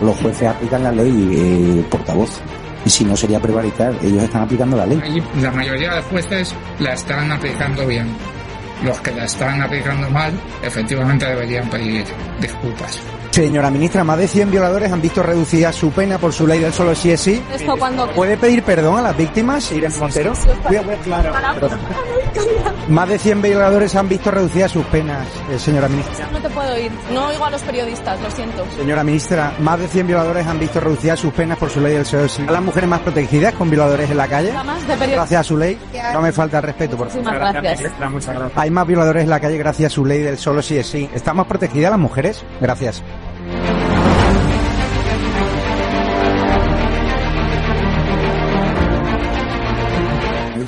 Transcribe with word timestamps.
Los 0.00 0.16
jueces 0.16 0.48
aplican 0.48 0.82
la 0.84 0.92
ley, 0.92 1.30
eh, 1.80 1.84
portavoz. 1.90 2.40
Y 2.84 2.90
si 2.90 3.04
no 3.04 3.16
sería 3.16 3.40
prevaricar, 3.40 3.92
ellos 4.02 4.22
están 4.22 4.42
aplicando 4.42 4.76
la 4.76 4.86
ley. 4.86 5.00
Y 5.36 5.40
la 5.40 5.50
mayoría 5.50 5.94
de 5.94 6.02
jueces 6.02 6.54
la 6.78 6.92
están 6.92 7.32
aplicando 7.32 7.86
bien. 7.86 8.06
Los 8.84 9.00
que 9.00 9.10
la 9.12 9.24
están 9.24 9.60
aplicando 9.62 10.08
mal, 10.10 10.32
efectivamente 10.62 11.24
deberían 11.26 11.68
pedir 11.70 12.04
disculpas. 12.40 13.00
Señora 13.30 13.70
ministra, 13.70 14.04
más 14.04 14.18
de 14.18 14.28
100 14.28 14.50
violadores 14.50 14.92
han 14.92 15.02
visto 15.02 15.22
reducida 15.22 15.72
su 15.72 15.90
pena 15.90 16.16
por 16.18 16.32
su 16.32 16.46
ley 16.46 16.58
del 16.60 16.72
solo 16.72 16.94
sí 16.94 17.10
es 17.10 17.20
sí. 17.20 17.42
¿Esto 17.52 17.74
cuando 17.76 18.08
¿Puede 18.12 18.36
pedir 18.36 18.62
perdón 18.62 18.98
a 18.98 19.02
las 19.02 19.16
víctimas, 19.16 19.70
Irene 19.72 19.94
Montero? 19.98 20.32
Voy 20.66 20.76
a- 20.76 20.82
claro. 21.02 21.32
Más 22.88 23.08
de 23.08 23.18
100 23.18 23.42
violadores 23.42 23.96
han 23.96 24.08
visto 24.08 24.30
reducidas 24.30 24.70
sus 24.70 24.84
penas, 24.86 25.26
eh, 25.50 25.58
señora 25.58 25.88
ministra. 25.88 26.28
No 26.32 26.40
te 26.40 26.48
puedo 26.50 26.72
oír. 26.72 26.92
No 27.12 27.26
oigo 27.26 27.44
a 27.44 27.50
los 27.50 27.62
periodistas, 27.62 28.20
lo 28.20 28.30
siento. 28.30 28.64
Señora 28.76 29.02
ministra, 29.02 29.54
más 29.58 29.80
de 29.80 29.88
100 29.88 30.06
violadores 30.06 30.46
han 30.46 30.60
visto 30.60 30.78
reducidas 30.78 31.18
sus 31.18 31.32
penas 31.32 31.58
por 31.58 31.68
su 31.68 31.80
ley 31.80 31.94
del 31.94 32.06
solo 32.06 32.28
sí. 32.28 32.44
¿A 32.46 32.52
las 32.52 32.62
mujeres 32.62 32.88
más 32.88 33.00
protegidas 33.00 33.54
con 33.54 33.70
violadores 33.70 34.08
en 34.08 34.16
la 34.16 34.28
calle? 34.28 34.52
De. 34.52 35.06
Gracias 35.08 35.40
a 35.40 35.44
su 35.44 35.56
ley. 35.56 35.76
No 36.12 36.22
me 36.22 36.30
falta 36.30 36.58
el 36.58 36.62
respeto, 36.62 36.96
por 36.96 37.08
favor. 37.08 37.24
Muchísimas 37.24 37.52
gracias. 37.52 37.92
Muchas 38.10 38.34
gracias. 38.34 38.58
Hay 38.58 38.70
más 38.70 38.86
violadores 38.86 39.24
en 39.24 39.30
la 39.30 39.40
calle 39.40 39.58
gracias 39.58 39.92
a 39.92 39.94
su 39.94 40.04
ley 40.04 40.20
del 40.20 40.38
solo 40.38 40.62
sí 40.62 40.78
es 40.78 40.86
sí. 40.86 41.10
¿Están 41.12 41.36
más 41.36 41.46
protegidas 41.46 41.90
las 41.90 42.00
mujeres? 42.00 42.44
Gracias. 42.60 43.02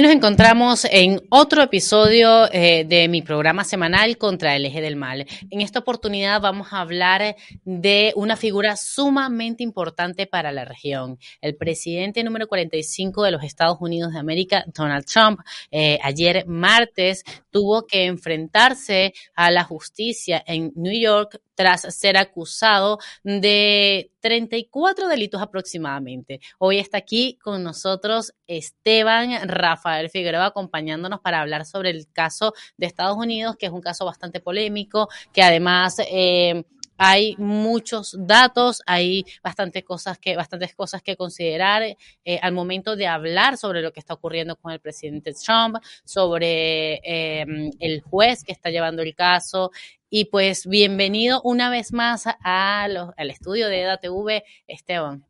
Nos 0.00 0.12
encontramos 0.12 0.86
en 0.90 1.20
otro 1.28 1.62
episodio 1.62 2.50
eh, 2.52 2.86
de 2.88 3.06
mi 3.08 3.20
programa 3.20 3.64
semanal 3.64 4.16
contra 4.16 4.56
el 4.56 4.64
eje 4.64 4.80
del 4.80 4.96
mal. 4.96 5.26
En 5.50 5.60
esta 5.60 5.80
oportunidad 5.80 6.40
vamos 6.40 6.72
a 6.72 6.80
hablar 6.80 7.36
de 7.64 8.14
una 8.16 8.36
figura 8.36 8.76
sumamente 8.76 9.62
importante 9.62 10.26
para 10.26 10.52
la 10.52 10.64
región. 10.64 11.18
El 11.42 11.54
presidente 11.54 12.24
número 12.24 12.48
45 12.48 13.24
de 13.24 13.30
los 13.30 13.44
Estados 13.44 13.76
Unidos 13.78 14.14
de 14.14 14.20
América, 14.20 14.64
Donald 14.74 15.04
Trump, 15.04 15.40
eh, 15.70 15.98
ayer 16.02 16.46
martes 16.46 17.22
tuvo 17.50 17.86
que 17.86 18.06
enfrentarse 18.06 19.12
a 19.34 19.50
la 19.50 19.64
justicia 19.64 20.42
en 20.46 20.72
New 20.76 20.98
York 20.98 21.38
tras 21.54 21.82
ser 21.94 22.16
acusado 22.16 22.98
de 23.22 24.12
34 24.20 25.08
delitos 25.08 25.42
aproximadamente. 25.42 26.40
Hoy 26.58 26.78
está 26.78 26.96
aquí 26.96 27.38
con 27.42 27.62
nosotros 27.62 28.32
Esteban 28.46 29.46
Rafael 29.46 29.89
Figueroa 30.10 30.46
acompañándonos 30.46 31.20
para 31.20 31.40
hablar 31.40 31.66
sobre 31.66 31.90
el 31.90 32.06
caso 32.12 32.54
de 32.76 32.86
Estados 32.86 33.16
Unidos, 33.16 33.56
que 33.56 33.66
es 33.66 33.72
un 33.72 33.80
caso 33.80 34.04
bastante 34.04 34.40
polémico, 34.40 35.08
que 35.32 35.42
además... 35.42 35.98
eh, 36.10 36.64
hay 37.02 37.34
muchos 37.38 38.14
datos, 38.26 38.82
hay 38.84 39.24
bastantes 39.42 39.84
cosas 39.84 40.18
que, 40.18 40.36
bastantes 40.36 40.74
cosas 40.74 41.00
que 41.00 41.16
considerar 41.16 41.82
eh, 41.82 42.38
al 42.42 42.52
momento 42.52 42.94
de 42.94 43.06
hablar 43.06 43.56
sobre 43.56 43.80
lo 43.80 43.90
que 43.90 44.00
está 44.00 44.12
ocurriendo 44.12 44.54
con 44.56 44.70
el 44.70 44.80
presidente 44.80 45.32
Trump, 45.32 45.78
sobre 46.04 46.96
eh, 46.96 47.46
el 47.78 48.02
juez 48.02 48.44
que 48.44 48.52
está 48.52 48.68
llevando 48.68 49.00
el 49.00 49.14
caso. 49.14 49.70
Y 50.10 50.26
pues 50.26 50.66
bienvenido 50.66 51.40
una 51.42 51.70
vez 51.70 51.94
más 51.94 52.24
al 52.42 53.14
estudio 53.30 53.68
de 53.68 53.80
EDATV, 53.80 54.42
Esteban. 54.66 55.29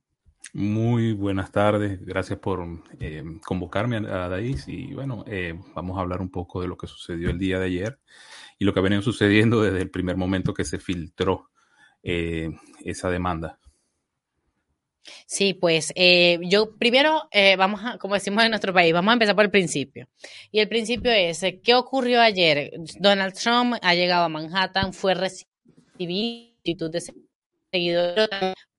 Muy 0.53 1.13
buenas 1.13 1.53
tardes, 1.53 2.05
gracias 2.05 2.39
por 2.39 2.67
eh, 2.99 3.23
convocarme 3.45 3.99
a, 3.99 4.25
a 4.25 4.29
Daís 4.29 4.67
y 4.67 4.93
bueno, 4.95 5.25
eh, 5.27 5.55
vamos 5.75 5.97
a 5.97 6.01
hablar 6.01 6.21
un 6.21 6.31
poco 6.31 6.61
de 6.61 6.67
lo 6.67 6.77
que 6.77 6.89
sucedió 6.89 7.31
el 7.31 7.39
día 7.39 7.59
de 7.61 7.67
ayer 7.67 7.99
y 8.59 8.65
lo 8.65 8.73
que 8.73 8.81
ha 8.81 8.83
venido 8.83 9.03
sucediendo 9.03 9.63
desde 9.63 9.81
el 9.81 9.91
primer 9.91 10.17
momento 10.17 10.55
que 10.55 10.65
se 10.65 10.79
filtró 10.79 11.51
eh, 12.03 12.51
esa 12.85 13.11
demanda. 13.11 13.59
Sí, 15.27 15.55
pues 15.55 15.93
eh, 15.97 16.39
yo 16.43 16.77
primero 16.77 17.29
eh, 17.31 17.57
vamos 17.57 17.81
a, 17.85 17.99
como 17.99 18.15
decimos 18.15 18.45
en 18.45 18.51
nuestro 18.51 18.73
país, 18.73 18.93
vamos 18.93 19.11
a 19.11 19.15
empezar 19.15 19.35
por 19.35 19.45
el 19.45 19.51
principio. 19.51 20.09
Y 20.51 20.61
el 20.61 20.69
principio 20.69 21.11
es, 21.11 21.45
¿qué 21.63 21.75
ocurrió 21.75 22.21
ayer? 22.21 22.73
Donald 22.99 23.35
Trump 23.35 23.77
ha 23.81 23.95
llegado 23.95 24.25
a 24.25 24.29
Manhattan, 24.29 24.93
fue 24.93 25.15
recibido 25.15 26.89
de 26.91 27.03
seguidores 27.73 28.29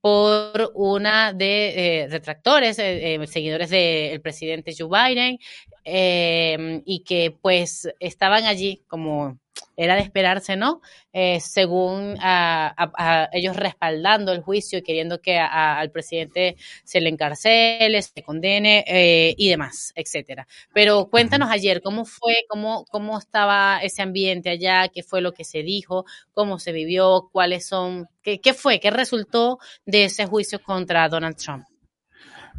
por 0.01 0.71
una 0.75 1.33
de 1.33 2.03
eh, 2.03 2.07
retractores, 2.09 2.79
eh, 2.79 3.15
eh, 3.15 3.27
seguidores 3.27 3.69
del 3.69 4.21
presidente 4.21 4.73
Joe 4.77 4.89
Biden, 4.89 5.39
eh, 5.85 6.81
y 6.85 7.03
que 7.03 7.37
pues 7.41 7.89
estaban 7.99 8.45
allí 8.45 8.83
como 8.87 9.39
era 9.75 9.95
de 9.95 10.01
esperarse, 10.01 10.55
¿no? 10.55 10.81
Eh, 11.13 11.39
según 11.39 12.15
ellos 13.31 13.55
respaldando 13.55 14.31
el 14.31 14.41
juicio 14.41 14.79
y 14.79 14.81
queriendo 14.83 15.21
que 15.21 15.37
al 15.37 15.91
presidente 15.91 16.55
se 16.83 17.01
le 17.01 17.09
encarcele, 17.09 18.01
se 18.01 18.11
le 18.15 18.23
condene 18.23 18.83
eh, 18.87 19.33
y 19.37 19.49
demás, 19.49 19.91
etcétera. 19.95 20.47
Pero 20.73 21.09
cuéntanos 21.09 21.49
ayer, 21.49 21.81
¿cómo 21.81 22.05
fue? 22.05 22.45
¿Cómo, 22.47 22.85
¿Cómo 22.85 23.17
estaba 23.17 23.79
ese 23.81 24.01
ambiente 24.01 24.49
allá? 24.49 24.87
¿Qué 24.89 25.03
fue 25.03 25.21
lo 25.21 25.33
que 25.33 25.43
se 25.43 25.63
dijo? 25.63 26.05
¿Cómo 26.33 26.59
se 26.59 26.71
vivió? 26.71 27.29
¿Cuáles 27.31 27.65
son? 27.67 28.07
¿Qué, 28.21 28.39
qué 28.39 28.53
fue? 28.53 28.79
¿Qué 28.79 28.91
resultó 28.91 29.59
de 29.85 30.05
ese 30.05 30.25
juicio 30.25 30.61
contra 30.61 31.07
Donald 31.09 31.37
Trump? 31.37 31.70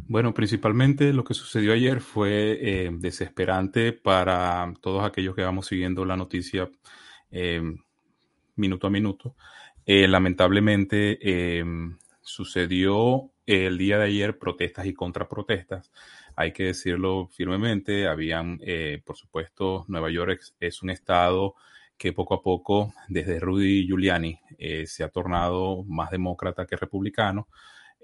Bueno, 0.07 0.33
principalmente 0.33 1.13
lo 1.13 1.23
que 1.23 1.33
sucedió 1.33 1.73
ayer 1.73 2.01
fue 2.01 2.59
eh, 2.61 2.91
desesperante 2.93 3.93
para 3.93 4.73
todos 4.81 5.03
aquellos 5.05 5.33
que 5.33 5.43
vamos 5.43 5.67
siguiendo 5.67 6.03
la 6.03 6.17
noticia 6.17 6.69
eh, 7.31 7.61
minuto 8.55 8.87
a 8.87 8.89
minuto. 8.89 9.35
Eh, 9.85 10.07
lamentablemente 10.07 11.63
sucedió 12.21 13.31
el 13.45 13.77
día 13.77 13.97
de 13.97 14.05
ayer 14.05 14.37
protestas 14.37 14.85
y 14.85 14.93
contraprotestas. 14.93 15.91
Hay 16.35 16.51
que 16.51 16.65
decirlo 16.65 17.29
firmemente. 17.29 18.07
Habían, 18.07 18.59
por 19.05 19.15
supuesto, 19.15 19.85
Nueva 19.87 20.09
York 20.11 20.41
es, 20.59 20.83
un 20.83 20.89
estado 20.89 21.55
que 21.97 22.11
poco 22.11 22.33
a 22.33 22.41
poco, 22.41 22.93
desde 23.07 23.39
Rudy 23.39 23.85
Giuliani, 23.87 24.39
se 24.85 25.03
ha 25.03 25.09
tornado 25.09 25.83
más 25.83 26.11
demócrata 26.11 26.65
que 26.65 26.75
republicano. 26.75 27.47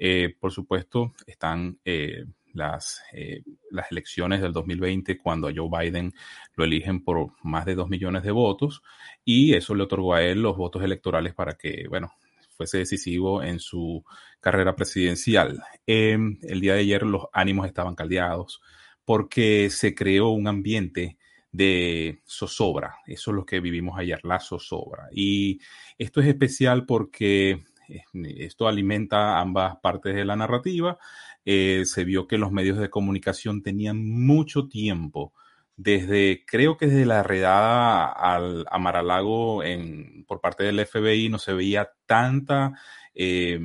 Eh, 0.01 0.33
por 0.39 0.53
supuesto, 0.53 1.13
están 1.27 1.77
eh, 1.83 2.23
las, 2.53 3.01
eh, 3.11 3.43
las 3.69 3.91
elecciones 3.91 4.41
del 4.41 4.53
2020 4.53 5.17
cuando 5.17 5.49
a 5.49 5.53
Joe 5.53 5.69
Biden 5.69 6.13
lo 6.55 6.63
eligen 6.63 7.03
por 7.03 7.33
más 7.43 7.65
de 7.65 7.75
dos 7.75 7.89
millones 7.89 8.23
de 8.23 8.31
votos 8.31 8.81
y 9.25 9.53
eso 9.53 9.75
le 9.75 9.83
otorgó 9.83 10.13
a 10.13 10.23
él 10.23 10.41
los 10.41 10.55
votos 10.55 10.83
electorales 10.83 11.33
para 11.33 11.55
que, 11.55 11.85
bueno, 11.89 12.13
fuese 12.55 12.77
decisivo 12.77 13.43
en 13.43 13.59
su 13.59 14.03
carrera 14.39 14.73
presidencial. 14.75 15.61
El 15.85 16.61
día 16.61 16.75
de 16.75 16.79
ayer 16.79 17.03
los 17.03 17.27
ánimos 17.33 17.67
estaban 17.67 17.95
caldeados 17.95 18.61
porque 19.03 19.69
se 19.69 19.93
creó 19.93 20.29
un 20.29 20.47
ambiente 20.47 21.17
de 21.51 22.21
zozobra. 22.25 22.97
Eso 23.05 23.31
es 23.31 23.35
lo 23.35 23.45
que 23.45 23.59
vivimos 23.59 23.97
ayer, 23.97 24.19
la 24.23 24.39
zozobra. 24.39 25.09
Y 25.11 25.59
esto 25.97 26.21
es 26.21 26.27
especial 26.27 26.85
porque 26.85 27.63
esto 27.89 28.67
alimenta 28.67 29.39
ambas 29.39 29.77
partes 29.81 30.15
de 30.15 30.25
la 30.25 30.35
narrativa. 30.35 30.97
Eh, 31.45 31.83
se 31.85 32.03
vio 32.03 32.27
que 32.27 32.37
los 32.37 32.51
medios 32.51 32.77
de 32.77 32.89
comunicación 32.89 33.61
tenían 33.61 34.05
mucho 34.07 34.67
tiempo, 34.67 35.33
desde, 35.75 36.43
creo 36.45 36.77
que 36.77 36.87
desde 36.87 37.05
la 37.05 37.23
redada 37.23 38.05
al, 38.05 38.65
a 38.69 38.77
Maralago 38.79 39.63
en, 39.63 40.25
por 40.27 40.41
parte 40.41 40.65
del 40.65 40.85
FBI 40.85 41.29
no 41.29 41.39
se 41.39 41.53
veía 41.53 41.91
tanta, 42.05 42.73
eh, 43.15 43.59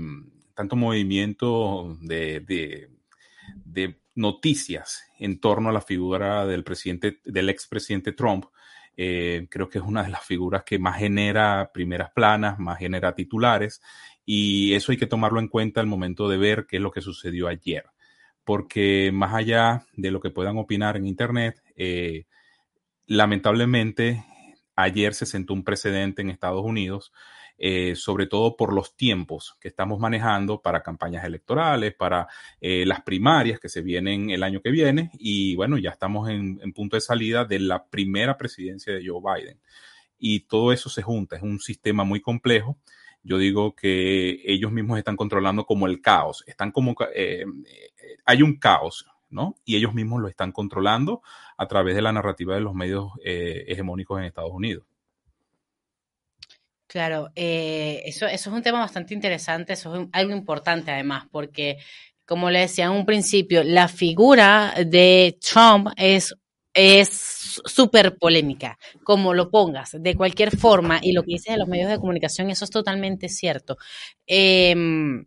tanto 0.54 0.76
movimiento 0.76 1.98
de 2.00 2.86
noticias 4.14 5.04
en 5.18 5.40
torno 5.40 5.70
a 5.70 5.72
la 5.72 5.80
figura 5.80 6.46
del 6.46 6.64
presidente, 6.64 7.20
del 7.24 7.48
expresidente 7.48 8.12
Trump, 8.12 8.46
eh, 8.96 9.48
creo 9.50 9.68
que 9.68 9.78
es 9.78 9.84
una 9.84 10.04
de 10.04 10.10
las 10.10 10.24
figuras 10.24 10.62
que 10.64 10.78
más 10.78 10.98
genera 10.98 11.70
primeras 11.72 12.10
planas, 12.12 12.58
más 12.58 12.78
genera 12.78 13.14
titulares 13.14 13.82
y 14.24 14.74
eso 14.74 14.92
hay 14.92 14.98
que 14.98 15.06
tomarlo 15.06 15.40
en 15.40 15.48
cuenta 15.48 15.80
al 15.80 15.86
momento 15.86 16.28
de 16.28 16.38
ver 16.38 16.66
qué 16.66 16.76
es 16.76 16.82
lo 16.82 16.90
que 16.90 17.00
sucedió 17.00 17.48
ayer. 17.48 17.84
Porque 18.44 19.10
más 19.12 19.34
allá 19.34 19.86
de 19.94 20.10
lo 20.10 20.20
que 20.20 20.30
puedan 20.30 20.58
opinar 20.58 20.96
en 20.96 21.06
Internet, 21.06 21.62
eh, 21.76 22.26
lamentablemente 23.06 24.24
ayer 24.76 25.14
se 25.14 25.26
sentó 25.26 25.54
un 25.54 25.64
precedente 25.64 26.22
en 26.22 26.30
Estados 26.30 26.64
Unidos, 26.64 27.12
eh, 27.56 27.94
sobre 27.94 28.26
todo 28.26 28.56
por 28.56 28.72
los 28.72 28.96
tiempos 28.96 29.56
que 29.60 29.68
estamos 29.68 30.00
manejando 30.00 30.60
para 30.60 30.82
campañas 30.82 31.24
electorales, 31.24 31.94
para 31.94 32.26
eh, 32.60 32.84
las 32.84 33.02
primarias 33.02 33.60
que 33.60 33.68
se 33.68 33.80
vienen 33.80 34.30
el 34.30 34.42
año 34.42 34.60
que 34.60 34.70
viene 34.70 35.10
y 35.18 35.54
bueno, 35.54 35.78
ya 35.78 35.90
estamos 35.90 36.28
en, 36.28 36.58
en 36.62 36.72
punto 36.72 36.96
de 36.96 37.00
salida 37.00 37.44
de 37.44 37.60
la 37.60 37.86
primera 37.86 38.36
presidencia 38.36 38.92
de 38.92 39.06
Joe 39.06 39.20
Biden. 39.20 39.60
Y 40.18 40.40
todo 40.40 40.72
eso 40.72 40.88
se 40.88 41.02
junta, 41.02 41.36
es 41.36 41.42
un 41.42 41.60
sistema 41.60 42.02
muy 42.02 42.20
complejo 42.20 42.78
yo 43.24 43.38
digo 43.38 43.74
que 43.74 44.42
ellos 44.44 44.70
mismos 44.70 44.98
están 44.98 45.16
controlando 45.16 45.64
como 45.64 45.86
el 45.86 46.00
caos, 46.00 46.44
están 46.46 46.70
como, 46.70 46.94
eh, 47.14 47.44
eh, 47.44 48.16
hay 48.24 48.42
un 48.42 48.58
caos, 48.58 49.06
¿no? 49.30 49.56
Y 49.64 49.76
ellos 49.76 49.94
mismos 49.94 50.20
lo 50.20 50.28
están 50.28 50.52
controlando 50.52 51.22
a 51.56 51.66
través 51.66 51.96
de 51.96 52.02
la 52.02 52.12
narrativa 52.12 52.54
de 52.54 52.60
los 52.60 52.74
medios 52.74 53.12
eh, 53.24 53.64
hegemónicos 53.66 54.18
en 54.18 54.26
Estados 54.26 54.52
Unidos. 54.52 54.84
Claro, 56.86 57.30
eso, 57.34 58.26
eso 58.26 58.50
es 58.50 58.54
un 58.54 58.62
tema 58.62 58.78
bastante 58.78 59.14
interesante, 59.14 59.72
eso 59.72 59.96
es 59.96 60.08
algo 60.12 60.32
importante 60.32 60.92
además, 60.92 61.26
porque 61.32 61.78
como 62.24 62.50
le 62.50 62.60
decía 62.60 62.84
en 62.84 62.92
un 62.92 63.04
principio, 63.04 63.64
la 63.64 63.88
figura 63.88 64.74
de 64.86 65.36
Trump 65.40 65.88
es 65.96 66.36
es 66.74 67.62
súper 67.64 68.18
polémica, 68.18 68.78
como 69.04 69.32
lo 69.32 69.50
pongas, 69.50 69.92
de 69.98 70.16
cualquier 70.16 70.56
forma, 70.56 70.98
y 71.02 71.12
lo 71.12 71.22
que 71.22 71.32
dices 71.32 71.52
de 71.52 71.58
los 71.58 71.68
medios 71.68 71.88
de 71.88 71.98
comunicación, 71.98 72.50
eso 72.50 72.64
es 72.64 72.70
totalmente 72.70 73.28
cierto. 73.28 73.76
Em, 74.26 75.24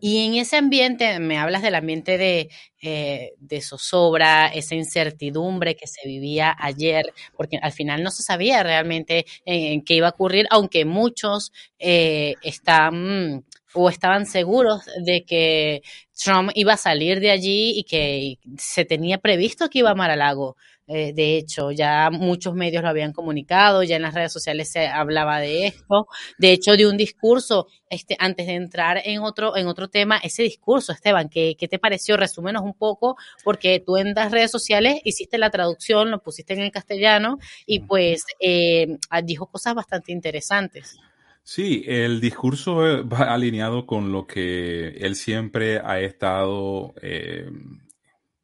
y 0.00 0.26
en 0.26 0.34
ese 0.34 0.56
ambiente, 0.56 1.18
me 1.18 1.38
hablas 1.38 1.62
del 1.62 1.74
ambiente 1.74 2.18
de, 2.18 2.50
eh, 2.82 3.32
de, 3.38 3.60
zozobra, 3.62 4.48
esa 4.48 4.74
incertidumbre 4.74 5.76
que 5.76 5.86
se 5.86 6.06
vivía 6.06 6.54
ayer, 6.58 7.06
porque 7.36 7.58
al 7.62 7.72
final 7.72 8.02
no 8.02 8.10
se 8.10 8.22
sabía 8.22 8.62
realmente 8.62 9.24
en, 9.46 9.82
qué 9.82 9.94
iba 9.94 10.08
a 10.08 10.10
ocurrir, 10.10 10.46
aunque 10.50 10.84
muchos 10.84 11.52
eh, 11.78 12.34
están 12.42 13.44
o 13.74 13.88
estaban 13.90 14.26
seguros 14.26 14.82
de 15.04 15.24
que 15.24 15.82
Trump 16.16 16.50
iba 16.54 16.74
a 16.74 16.76
salir 16.76 17.20
de 17.20 17.30
allí 17.30 17.72
y 17.76 17.84
que 17.84 18.38
se 18.56 18.84
tenía 18.84 19.18
previsto 19.18 19.68
que 19.68 19.80
iba 19.80 19.90
a 19.90 19.94
Mar-a-Lago. 19.94 20.56
Eh, 20.86 21.14
de 21.14 21.38
hecho, 21.38 21.70
ya 21.70 22.10
muchos 22.10 22.54
medios 22.54 22.82
lo 22.82 22.90
habían 22.90 23.12
comunicado, 23.12 23.82
ya 23.82 23.96
en 23.96 24.02
las 24.02 24.12
redes 24.12 24.32
sociales 24.32 24.70
se 24.70 24.86
hablaba 24.86 25.40
de 25.40 25.66
esto. 25.66 26.06
De 26.38 26.52
hecho, 26.52 26.76
de 26.76 26.86
un 26.86 26.96
discurso, 26.96 27.68
este, 27.88 28.16
antes 28.18 28.46
de 28.46 28.54
entrar 28.54 29.00
en 29.04 29.20
otro, 29.22 29.56
en 29.56 29.66
otro 29.66 29.88
tema, 29.88 30.18
ese 30.18 30.42
discurso, 30.42 30.92
Esteban, 30.92 31.28
¿qué, 31.30 31.56
¿qué 31.58 31.68
te 31.68 31.78
pareció? 31.78 32.16
Resúmenos 32.16 32.62
un 32.62 32.74
poco, 32.74 33.16
porque 33.42 33.82
tú 33.84 33.96
en 33.96 34.12
las 34.14 34.30
redes 34.30 34.50
sociales 34.50 35.00
hiciste 35.04 35.38
la 35.38 35.50
traducción, 35.50 36.10
lo 36.10 36.22
pusiste 36.22 36.52
en 36.52 36.60
el 36.60 36.70
castellano 36.70 37.38
y 37.66 37.80
pues 37.80 38.24
eh, 38.40 38.98
dijo 39.24 39.46
cosas 39.46 39.74
bastante 39.74 40.12
interesantes. 40.12 40.98
Sí, 41.46 41.84
el 41.86 42.20
discurso 42.22 42.86
eh, 42.86 43.02
va 43.12 43.34
alineado 43.34 43.86
con 43.86 44.10
lo 44.10 44.26
que 44.26 44.88
él 44.88 45.14
siempre 45.14 45.78
ha 45.78 46.00
estado, 46.00 46.94
eh, 47.02 47.50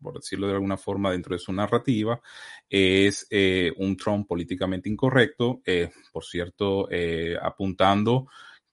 por 0.03 0.15
decirlo 0.15 0.47
de 0.47 0.55
alguna 0.55 0.77
forma, 0.77 1.11
dentro 1.11 1.35
de 1.35 1.39
su 1.39 1.53
narrativa. 1.53 2.21
Es 2.69 3.27
eh, 3.31 3.73
un 3.79 3.97
Trump 3.97 4.29
políticamente 4.29 4.89
incorrecto, 4.91 5.63
por 6.13 6.25
cierto, 6.25 6.89
apuntando 7.43 8.27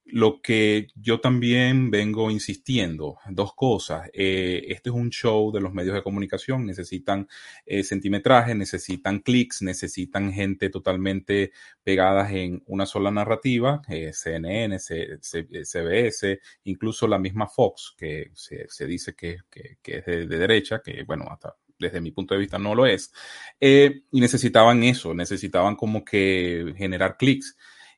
lo 0.10 0.42
que 0.42 0.88
yo 0.96 1.20
también 1.20 1.92
vengo 1.92 2.32
insistiendo, 2.32 3.18
dos 3.30 3.54
cosas. 3.54 4.10
Eh, 4.14 4.66
este 4.70 4.90
es 4.90 4.96
un 4.96 5.10
show 5.10 5.52
de 5.52 5.60
los 5.60 5.74
medios 5.74 5.96
de 5.96 6.04
comunicación, 6.04 6.66
necesitan 6.66 7.28
eh, 7.66 7.84
centimetraje, 7.84 8.56
necesitan 8.56 9.20
clics, 9.20 9.62
necesitan 9.62 10.32
gente 10.32 10.70
totalmente 10.70 11.52
pegadas 11.84 12.32
en 12.32 12.64
una 12.68 12.86
sola 12.86 13.12
narrativa, 13.12 13.82
eh, 13.90 14.12
CNN, 14.14 14.78
CBS, 14.80 16.40
incluso 16.64 17.08
la 17.08 17.20
misma 17.20 17.48
Fox, 17.48 17.94
que 17.98 18.32
se, 18.34 18.88
dice 18.88 19.14
que, 19.14 19.40
es 19.84 20.06
de, 20.06 20.26
derecha, 20.28 20.82
que 20.84 21.04
bueno, 21.04 21.26
hasta 21.30 21.56
desde 21.80 22.02
mi 22.02 22.12
punto 22.12 22.34
de 22.34 22.40
vista 22.40 22.58
no 22.58 22.74
lo 22.74 22.88
es, 22.88 23.14
y 23.60 24.20
necesitaban 24.20 24.84
eso, 24.84 25.14
necesitaban 25.14 25.76
como 25.76 26.04
que 26.04 26.74
generar 26.78 27.18
clics. 27.18 27.56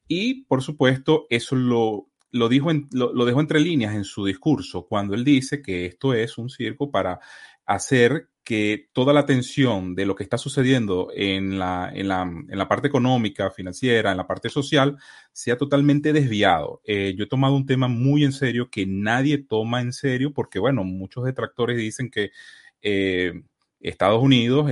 Y 0.10 0.44
por 0.46 0.64
supuesto, 0.64 1.28
eso 1.30 1.56
lo, 1.56 2.10
lo, 2.32 2.50
dijo 2.50 2.72
lo, 2.92 3.26
dejó 3.26 3.42
entre 3.42 3.60
líneas 3.60 3.94
en 3.94 4.04
su 4.04 4.26
discurso 4.26 4.88
cuando 4.88 5.14
él 5.14 5.24
dice 5.24 5.62
que 5.62 5.86
esto 5.86 6.16
es 6.16 6.40
un 6.40 6.50
circo 6.50 6.90
para 6.90 7.20
hacer 7.66 8.30
que 8.44 8.90
toda 8.92 9.14
la 9.14 9.20
atención 9.20 9.94
de 9.94 10.08
lo 10.08 10.16
que 10.16 10.24
está 10.24 10.40
sucediendo 10.40 11.10
en 11.16 11.60
la, 11.60 11.92
en 11.94 12.08
la, 12.08 12.24
en 12.24 12.58
la 12.58 12.68
parte 12.68 12.88
económica, 12.88 13.52
financiera, 13.52 14.10
en 14.10 14.18
la 14.18 14.26
parte 14.26 14.50
social, 14.50 14.98
sea 15.32 15.56
totalmente 15.56 16.12
desviado. 16.12 16.82
Eh, 16.84 17.14
yo 17.16 17.26
he 17.26 17.30
tomado 17.30 17.56
un 17.56 17.68
tema 17.68 17.88
muy 17.88 18.24
en 18.24 18.32
serio 18.32 18.72
que 18.72 18.88
nadie 18.88 19.38
toma 19.38 19.82
en 19.82 19.94
serio 19.94 20.34
porque, 20.34 20.58
bueno, 20.58 20.84
muchos 20.84 21.26
detractores 21.26 21.78
dicen 21.78 22.10
que 22.10 22.32
eh, 22.82 23.44
Estados 23.80 24.22
Unidos 24.22 24.70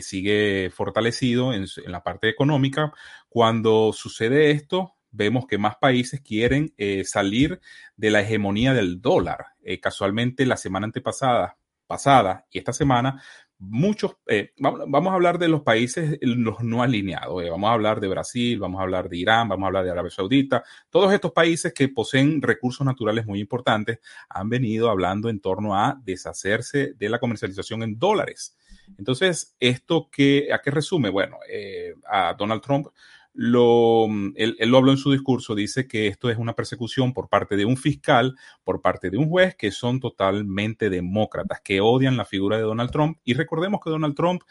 sigue 0.00 0.70
fortalecido 0.74 1.52
en, 1.54 1.66
la 1.86 2.02
parte 2.02 2.28
económica. 2.28 2.92
Cuando 3.28 3.92
sucede 3.92 4.50
esto, 4.50 4.96
vemos 5.12 5.46
que 5.46 5.58
más 5.58 5.76
países 5.76 6.20
quieren 6.20 6.74
eh, 6.76 7.04
salir 7.04 7.60
de 7.96 8.10
la 8.10 8.22
hegemonía 8.22 8.74
del 8.74 9.00
dólar. 9.00 9.46
Eh, 9.62 9.78
casualmente, 9.78 10.46
la 10.46 10.56
semana 10.56 10.86
antepasada 10.86 11.58
pasada 11.86 12.46
y 12.50 12.58
esta 12.58 12.72
semana 12.72 13.22
muchos, 13.62 14.16
eh, 14.26 14.52
vamos, 14.58 15.12
a 15.12 15.14
hablar 15.14 15.38
de 15.38 15.46
los 15.46 15.62
países 15.62 16.18
los 16.20 16.60
no 16.62 16.82
alineados, 16.82 17.42
eh, 17.42 17.50
vamos 17.50 17.70
a 17.70 17.74
hablar 17.74 18.00
de 18.00 18.08
Brasil, 18.08 18.58
vamos 18.58 18.80
a 18.80 18.82
hablar 18.82 19.08
de 19.08 19.16
Irán, 19.18 19.48
vamos 19.48 19.64
a 19.64 19.66
hablar 19.68 19.84
de 19.84 19.90
Arabia 19.92 20.10
Saudita, 20.10 20.64
todos 20.90 21.12
estos 21.12 21.30
países 21.30 21.72
que 21.72 21.88
poseen 21.88 22.42
recursos 22.42 22.84
naturales 22.84 23.24
muy 23.24 23.38
importantes 23.38 24.00
han 24.28 24.48
venido 24.48 24.90
hablando 24.90 25.28
en 25.28 25.40
torno 25.40 25.76
a 25.76 25.96
deshacerse 26.04 26.94
de 26.94 27.08
la 27.08 27.20
comercialización 27.20 27.84
en 27.84 27.98
dólares. 27.98 28.56
Entonces, 28.98 29.54
¿esto 29.60 30.08
qué, 30.10 30.48
a 30.52 30.60
qué 30.60 30.70
resume? 30.72 31.08
Bueno, 31.08 31.38
eh, 31.48 31.94
a 32.10 32.34
Donald 32.34 32.62
Trump 32.62 32.88
lo, 33.34 34.06
él, 34.34 34.56
lo 34.58 34.76
habló 34.76 34.92
en 34.92 34.98
su 34.98 35.12
discurso, 35.12 35.54
dice 35.54 35.88
que 35.88 36.06
esto 36.06 36.30
es 36.30 36.38
una 36.38 36.54
persecución 36.54 37.12
por 37.12 37.28
parte 37.28 37.56
de 37.56 37.64
un 37.64 37.76
fiscal, 37.76 38.36
por 38.64 38.82
parte 38.82 39.10
de 39.10 39.18
un 39.18 39.28
juez, 39.28 39.56
que 39.56 39.70
son 39.70 40.00
totalmente 40.00 40.90
demócratas, 40.90 41.60
que 41.62 41.80
odian 41.80 42.16
la 42.16 42.24
figura 42.24 42.56
de 42.56 42.62
Donald 42.62 42.90
Trump. 42.90 43.18
Y 43.24 43.34
recordemos 43.34 43.80
que 43.82 43.90
Donald 43.90 44.14
Trump 44.14 44.42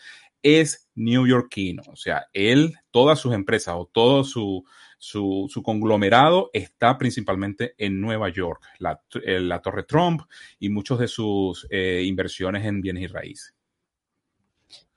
es 0.43 0.89
neoyorquino, 0.95 1.83
o 1.91 1.95
sea, 1.95 2.25
él, 2.33 2.73
todas 2.89 3.19
sus 3.19 3.33
empresas 3.33 3.75
o 3.77 3.85
todo 3.85 4.23
su, 4.23 4.63
su, 4.97 5.61
conglomerado 5.63 6.49
está 6.53 6.97
principalmente 6.97 7.75
en 7.77 8.01
Nueva 8.01 8.29
York, 8.29 8.63
la, 8.79 9.01
la 9.23 9.61
Torre 9.61 9.83
Trump 9.83 10.21
y 10.59 10.69
muchas 10.69 10.97
de 10.97 11.07
sus 11.07 11.67
eh, 11.69 12.03
inversiones 12.05 12.65
en 12.65 12.81
bienes 12.81 13.03
y 13.03 13.07
raíces. 13.07 13.53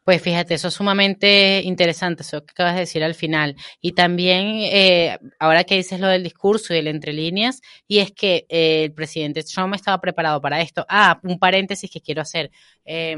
Pues 0.05 0.21
fíjate, 0.21 0.53
eso 0.53 0.69
es 0.69 0.75
sumamente 0.75 1.63
interesante, 1.65 2.23
eso 2.23 2.45
que 2.45 2.53
acabas 2.53 2.75
de 2.75 2.81
decir 2.81 3.03
al 3.03 3.15
final. 3.15 3.57
Y 3.81 3.93
también, 3.93 4.59
eh, 4.61 5.19
ahora 5.39 5.65
que 5.65 5.77
dices 5.77 5.99
lo 5.99 6.09
del 6.09 6.23
discurso 6.23 6.75
y 6.75 6.77
del 6.77 6.89
entre 6.89 7.15
líneas, 7.15 7.63
y 7.89 8.01
es 8.01 8.13
que 8.13 8.45
eh, 8.51 8.85
el 8.85 8.93
presidente 8.93 9.43
Trump 9.45 9.75
estaba 9.75 9.99
preparado 10.03 10.43
para 10.43 10.61
esto. 10.61 10.85
Ah, 10.91 11.19
un 11.23 11.39
paréntesis 11.39 11.91
que 11.91 12.03
quiero 12.03 12.21
hacer. 12.21 12.51
Eh, 12.85 13.17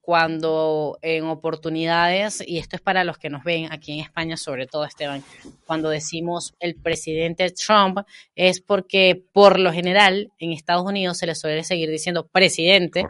cuando 0.00 0.98
en 1.02 1.24
oportunidades, 1.24 2.42
y 2.46 2.58
esto 2.58 2.76
es 2.76 2.82
para 2.82 3.04
los 3.04 3.18
que 3.18 3.30
nos 3.30 3.44
ven 3.44 3.72
aquí 3.72 3.92
en 3.92 4.00
España, 4.00 4.36
sobre 4.36 4.66
todo 4.66 4.84
Esteban, 4.84 5.22
cuando 5.66 5.88
decimos 5.88 6.54
el 6.60 6.74
presidente 6.74 7.50
Trump, 7.50 8.00
es 8.34 8.60
porque 8.60 9.22
por 9.32 9.58
lo 9.58 9.72
general 9.72 10.30
en 10.38 10.52
Estados 10.52 10.84
Unidos 10.84 11.18
se 11.18 11.26
le 11.26 11.34
suele 11.34 11.64
seguir 11.64 11.90
diciendo 11.90 12.26
presidente 12.26 13.04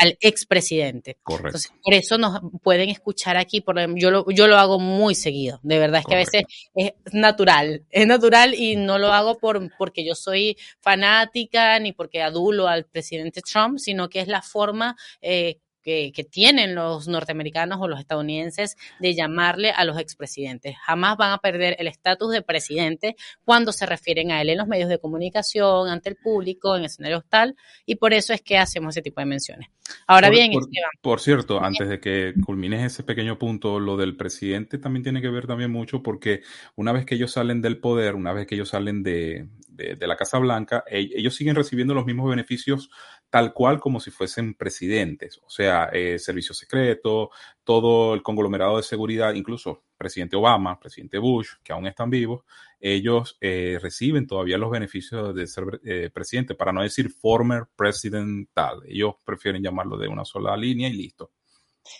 al 0.00 0.16
expresidente. 0.20 1.16
Entonces, 1.28 1.72
por 1.82 1.94
eso 1.94 2.18
nos 2.18 2.40
pueden 2.62 2.88
escuchar 2.88 3.36
aquí, 3.36 3.60
por, 3.60 3.76
yo, 3.96 4.10
lo, 4.10 4.30
yo 4.30 4.46
lo 4.46 4.56
hago 4.56 4.78
muy 4.78 5.14
seguido, 5.14 5.60
de 5.62 5.78
verdad 5.78 6.00
es 6.00 6.06
que 6.06 6.14
a 6.14 6.18
veces 6.18 6.42
es 6.74 6.92
natural, 7.12 7.84
es 7.90 8.06
natural 8.06 8.54
y 8.54 8.76
no 8.76 8.98
lo 8.98 9.12
hago 9.12 9.38
por, 9.38 9.70
porque 9.76 10.04
yo 10.04 10.14
soy 10.14 10.56
fanática 10.80 11.78
ni 11.78 11.92
porque 11.92 12.22
adulo 12.22 12.68
al 12.68 12.84
presidente 12.84 13.40
Trump, 13.42 13.78
sino 13.78 14.08
que 14.08 14.20
es 14.20 14.28
la 14.28 14.42
forma 14.42 14.96
eh, 15.20 15.58
que, 15.86 16.26
tienen 16.28 16.74
los 16.74 17.06
norteamericanos 17.06 17.78
o 17.80 17.86
los 17.86 18.00
estadounidenses 18.00 18.76
de 18.98 19.14
llamarle 19.14 19.70
a 19.70 19.84
los 19.84 19.98
expresidentes. 19.98 20.76
Jamás 20.84 21.16
van 21.16 21.30
a 21.30 21.38
perder 21.38 21.76
el 21.78 21.86
estatus 21.86 22.32
de 22.32 22.42
presidente 22.42 23.14
cuando 23.44 23.70
se 23.70 23.86
refieren 23.86 24.32
a 24.32 24.42
él 24.42 24.50
en 24.50 24.58
los 24.58 24.66
medios 24.66 24.88
de 24.88 24.98
comunicación, 24.98 25.88
ante 25.88 26.08
el 26.10 26.16
público, 26.16 26.76
en 26.76 26.84
escenarios 26.84 27.22
tal, 27.28 27.54
y 27.84 27.94
por 27.94 28.12
eso 28.14 28.32
es 28.32 28.42
que 28.42 28.58
hacemos 28.58 28.94
ese 28.94 29.02
tipo 29.02 29.20
de 29.20 29.26
menciones. 29.26 29.68
Ahora 30.08 30.28
bien, 30.28 30.50
por, 30.50 30.64
por 31.00 31.20
cierto, 31.20 31.62
antes 31.62 31.88
de 31.88 32.00
que 32.00 32.34
culmines 32.44 32.82
ese 32.82 33.04
pequeño 33.04 33.38
punto, 33.38 33.78
lo 33.78 33.96
del 33.96 34.16
presidente 34.16 34.78
también 34.78 35.04
tiene 35.04 35.22
que 35.22 35.28
ver 35.28 35.46
también 35.46 35.70
mucho 35.70 36.02
porque 36.02 36.42
una 36.74 36.92
vez 36.92 37.06
que 37.06 37.14
ellos 37.14 37.30
salen 37.30 37.62
del 37.62 37.78
poder, 37.78 38.16
una 38.16 38.32
vez 38.32 38.48
que 38.48 38.56
ellos 38.56 38.70
salen 38.70 39.04
de, 39.04 39.46
de, 39.76 40.06
la 40.06 40.16
Casa 40.16 40.38
Blanca, 40.38 40.84
e, 40.90 41.10
ellos 41.14 41.34
siguen 41.34 41.54
recibiendo 41.54 41.94
los 41.94 42.06
mismos 42.06 42.28
beneficios 42.28 42.90
tal 43.30 43.52
cual 43.52 43.80
como 43.80 44.00
si 44.00 44.10
fuesen 44.10 44.54
presidentes, 44.54 45.38
o 45.44 45.50
sea, 45.50 45.90
eh, 45.92 46.18
servicio 46.18 46.54
secreto, 46.54 47.30
todo 47.64 48.14
el 48.14 48.22
conglomerado 48.22 48.76
de 48.76 48.82
seguridad, 48.82 49.34
incluso 49.34 49.82
presidente 49.98 50.36
Obama, 50.36 50.78
presidente 50.78 51.18
Bush, 51.18 51.48
que 51.62 51.72
aún 51.72 51.86
están 51.86 52.10
vivos, 52.10 52.44
ellos 52.80 53.36
eh, 53.40 53.78
reciben 53.80 54.26
todavía 54.26 54.58
los 54.58 54.70
beneficios 54.70 55.34
de 55.34 55.46
ser 55.46 55.80
eh, 55.84 56.10
presidente, 56.12 56.54
para 56.54 56.72
no 56.72 56.82
decir 56.82 57.10
former 57.10 57.64
president 57.74 58.48
tal. 58.52 58.82
Ellos 58.86 59.14
prefieren 59.24 59.62
llamarlo 59.62 59.96
de 59.96 60.08
una 60.08 60.24
sola 60.24 60.56
línea 60.56 60.88
y 60.88 60.92
listo. 60.92 61.30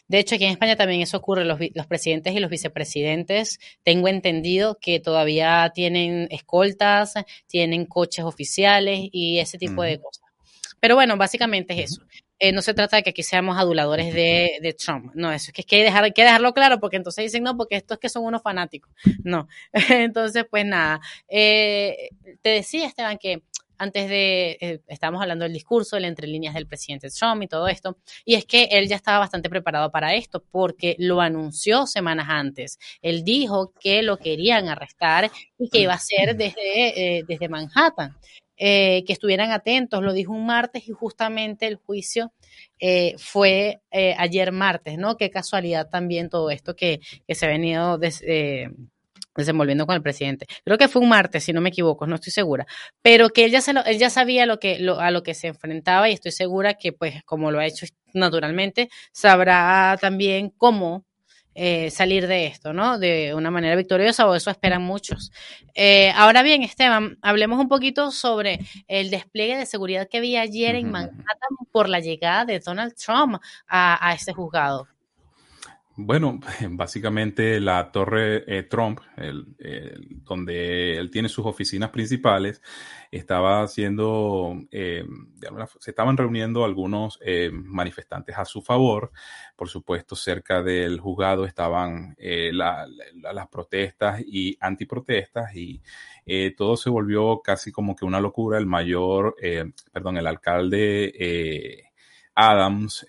De 0.08 0.18
hecho, 0.18 0.34
aquí 0.34 0.44
en 0.44 0.50
España 0.50 0.76
también 0.76 1.00
eso 1.00 1.16
ocurre. 1.16 1.44
Los, 1.44 1.86
presidentes 1.86 2.34
y 2.34 2.40
los 2.40 2.50
vicepresidentes, 2.50 3.58
tengo 3.82 4.08
entendido 4.08 4.78
que 4.80 5.00
todavía 5.00 5.70
tienen 5.74 6.28
escoltas, 6.30 7.14
tienen 7.46 7.86
coches 7.86 8.24
oficiales 8.24 9.08
y 9.12 9.38
ese 9.38 9.58
tipo 9.58 9.82
de 9.82 10.00
cosas. 10.00 10.25
Pero 10.80 10.94
bueno, 10.94 11.16
básicamente 11.16 11.74
es 11.74 11.92
eso. 11.92 12.02
Eh, 12.38 12.52
no 12.52 12.60
se 12.60 12.74
trata 12.74 12.96
de 12.96 13.02
que 13.02 13.10
aquí 13.10 13.22
seamos 13.22 13.56
aduladores 13.56 14.12
de, 14.12 14.76
Trump. 14.78 15.12
No, 15.14 15.32
eso 15.32 15.50
es 15.50 15.52
que, 15.54 15.62
hay, 15.62 15.66
que, 15.66 15.84
dejar, 15.84 16.12
que 16.12 16.22
dejarlo 16.22 16.52
claro 16.52 16.80
porque 16.80 16.96
entonces 16.96 17.24
dicen, 17.24 17.42
no, 17.42 17.56
porque 17.56 17.76
estos 17.76 17.98
que 17.98 18.08
son 18.08 18.24
unos 18.24 18.42
fanáticos. 18.42 18.92
No. 19.24 19.48
entonces, 19.90 20.44
pues 20.50 20.66
nada. 20.66 21.00
Eh, 21.28 22.10
te 22.42 22.50
decía, 22.50 22.86
Esteban, 22.86 23.18
que 23.18 23.42
antes 23.78 24.08
de, 24.08 24.58
eh, 24.60 24.80
estábamos 24.86 25.22
hablando 25.22 25.44
del 25.44 25.52
discurso, 25.52 25.96
de 25.96 26.06
entre 26.06 26.26
líneas 26.26 26.54
del 26.54 26.66
presidente 26.66 27.08
Trump 27.10 27.42
y 27.42 27.46
todo 27.46 27.68
esto, 27.68 27.98
y 28.24 28.34
es 28.34 28.44
que 28.44 28.68
él 28.70 28.88
ya 28.88 28.96
estaba 28.96 29.18
bastante 29.18 29.48
preparado 29.50 29.90
para 29.90 30.14
esto 30.14 30.42
porque 30.50 30.96
lo 30.98 31.20
anunció 31.20 31.86
semanas 31.86 32.26
antes. 32.28 32.78
Él 33.02 33.24
dijo 33.24 33.72
que 33.80 34.02
lo 34.02 34.16
querían 34.18 34.68
arrestar 34.68 35.30
y 35.58 35.68
que 35.68 35.80
iba 35.80 35.94
a 35.94 35.98
ser 35.98 36.36
desde, 36.36 37.18
eh, 37.18 37.24
desde 37.26 37.48
Manhattan. 37.48 38.16
Eh, 38.58 39.04
que 39.06 39.12
estuvieran 39.12 39.50
atentos, 39.50 40.02
lo 40.02 40.12
dijo 40.12 40.32
un 40.32 40.46
martes 40.46 40.88
y 40.88 40.92
justamente 40.92 41.66
el 41.66 41.76
juicio 41.76 42.32
fue 43.18 43.80
ayer 44.18 44.52
martes, 44.52 44.98
¿no? 44.98 45.16
Qué 45.16 45.30
casualidad 45.30 45.88
también 45.90 46.30
todo 46.30 46.50
esto 46.50 46.74
que, 46.74 47.00
que 47.26 47.34
se 47.34 47.46
ha 47.46 47.48
venido 47.48 47.98
desenvolviendo 49.36 49.86
con 49.86 49.94
el 49.94 50.02
presidente. 50.02 50.46
Creo 50.64 50.78
que 50.78 50.88
fue 50.88 51.02
un 51.02 51.08
martes, 51.08 51.44
si 51.44 51.52
no 51.52 51.60
me 51.60 51.68
equivoco, 51.68 52.06
no 52.06 52.16
estoy 52.16 52.32
segura. 52.32 52.66
Pero 53.02 53.28
que 53.30 53.44
él 53.44 53.50
ya, 53.50 53.60
se 53.60 53.72
lo, 53.72 53.84
él 53.84 53.98
ya 53.98 54.10
sabía 54.10 54.46
lo 54.46 54.58
que, 54.58 54.86
a 54.98 55.10
lo 55.10 55.22
que 55.22 55.34
se 55.34 55.48
enfrentaba 55.48 56.08
y 56.08 56.14
estoy 56.14 56.32
segura 56.32 56.74
que, 56.74 56.92
pues, 56.92 57.22
como 57.24 57.50
lo 57.50 57.58
ha 57.58 57.66
hecho 57.66 57.86
naturalmente, 58.14 58.88
sabrá 59.12 59.98
también 60.00 60.50
cómo 60.50 61.04
eh, 61.56 61.90
salir 61.90 62.26
de 62.26 62.46
esto, 62.46 62.72
¿no? 62.74 62.98
De 62.98 63.34
una 63.34 63.50
manera 63.50 63.74
victoriosa, 63.76 64.28
o 64.28 64.34
eso 64.34 64.50
esperan 64.50 64.82
muchos. 64.82 65.32
Eh, 65.74 66.12
ahora 66.14 66.42
bien, 66.42 66.62
Esteban, 66.62 67.18
hablemos 67.22 67.58
un 67.58 67.68
poquito 67.68 68.10
sobre 68.10 68.60
el 68.88 69.10
despliegue 69.10 69.56
de 69.56 69.66
seguridad 69.66 70.08
que 70.08 70.20
vi 70.20 70.36
ayer 70.36 70.74
en 70.74 70.90
Manhattan 70.90 71.56
por 71.72 71.88
la 71.88 72.00
llegada 72.00 72.44
de 72.44 72.60
Donald 72.60 72.94
Trump 72.94 73.36
a, 73.66 74.08
a 74.08 74.14
este 74.14 74.32
juzgado. 74.32 74.86
Bueno, 75.98 76.40
básicamente 76.72 77.58
la 77.58 77.90
torre 77.90 78.44
eh, 78.46 78.64
Trump, 78.64 79.00
donde 80.24 80.98
él 80.98 81.10
tiene 81.10 81.30
sus 81.30 81.46
oficinas 81.46 81.88
principales, 81.88 82.60
estaba 83.10 83.62
haciendo, 83.62 84.62
eh, 84.70 85.06
se 85.80 85.90
estaban 85.90 86.18
reuniendo 86.18 86.66
algunos 86.66 87.18
eh, 87.24 87.50
manifestantes 87.50 88.36
a 88.36 88.44
su 88.44 88.60
favor. 88.60 89.10
Por 89.56 89.70
supuesto, 89.70 90.16
cerca 90.16 90.62
del 90.62 91.00
juzgado 91.00 91.46
estaban 91.46 92.14
las 92.18 93.48
protestas 93.48 94.20
y 94.20 94.58
antiprotestas 94.60 95.56
y 95.56 95.80
todo 96.58 96.76
se 96.76 96.90
volvió 96.90 97.40
casi 97.40 97.72
como 97.72 97.96
que 97.96 98.04
una 98.04 98.20
locura. 98.20 98.58
El 98.58 98.66
mayor, 98.66 99.34
perdón, 99.92 100.18
el 100.18 100.26
alcalde 100.26 101.90
Adams 102.34 103.06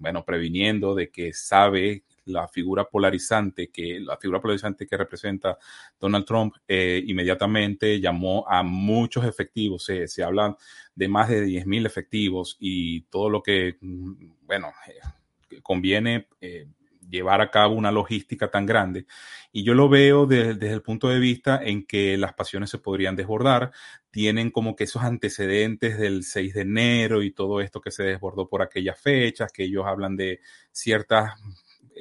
bueno, 0.00 0.24
previniendo 0.24 0.94
de 0.94 1.10
que 1.10 1.32
sabe 1.32 2.02
la 2.24 2.48
figura 2.48 2.84
polarizante 2.84 3.68
que 3.68 4.00
la 4.00 4.16
figura 4.16 4.40
polarizante 4.40 4.86
que 4.86 4.96
representa 4.96 5.58
Donald 6.00 6.24
Trump 6.24 6.54
eh, 6.66 7.02
inmediatamente 7.06 8.00
llamó 8.00 8.44
a 8.48 8.62
muchos 8.62 9.24
efectivos. 9.24 9.84
Se, 9.84 10.08
se 10.08 10.22
habla 10.22 10.56
de 10.94 11.08
más 11.08 11.28
de 11.28 11.44
10.000 11.44 11.86
efectivos 11.86 12.56
y 12.58 13.02
todo 13.02 13.28
lo 13.28 13.42
que 13.42 13.76
mm, 13.80 14.12
bueno 14.46 14.72
eh, 14.88 15.60
conviene 15.62 16.28
eh, 16.40 16.66
llevar 17.10 17.40
a 17.40 17.50
cabo 17.50 17.74
una 17.74 17.90
logística 17.90 18.50
tan 18.50 18.66
grande. 18.66 19.06
Y 19.52 19.64
yo 19.64 19.74
lo 19.74 19.88
veo 19.88 20.26
desde 20.26 20.70
el 20.72 20.82
punto 20.82 21.08
de 21.08 21.18
vista 21.18 21.60
en 21.62 21.86
que 21.86 22.16
las 22.16 22.34
pasiones 22.34 22.70
se 22.70 22.78
podrían 22.78 23.16
desbordar, 23.16 23.72
tienen 24.10 24.50
como 24.50 24.76
que 24.76 24.84
esos 24.84 25.02
antecedentes 25.02 25.98
del 25.98 26.24
6 26.24 26.54
de 26.54 26.60
enero 26.62 27.22
y 27.22 27.32
todo 27.32 27.60
esto 27.60 27.80
que 27.80 27.90
se 27.90 28.04
desbordó 28.04 28.48
por 28.48 28.62
aquellas 28.62 29.00
fechas, 29.00 29.52
que 29.52 29.64
ellos 29.64 29.84
hablan 29.86 30.16
de 30.16 30.40
ciertas 30.72 31.34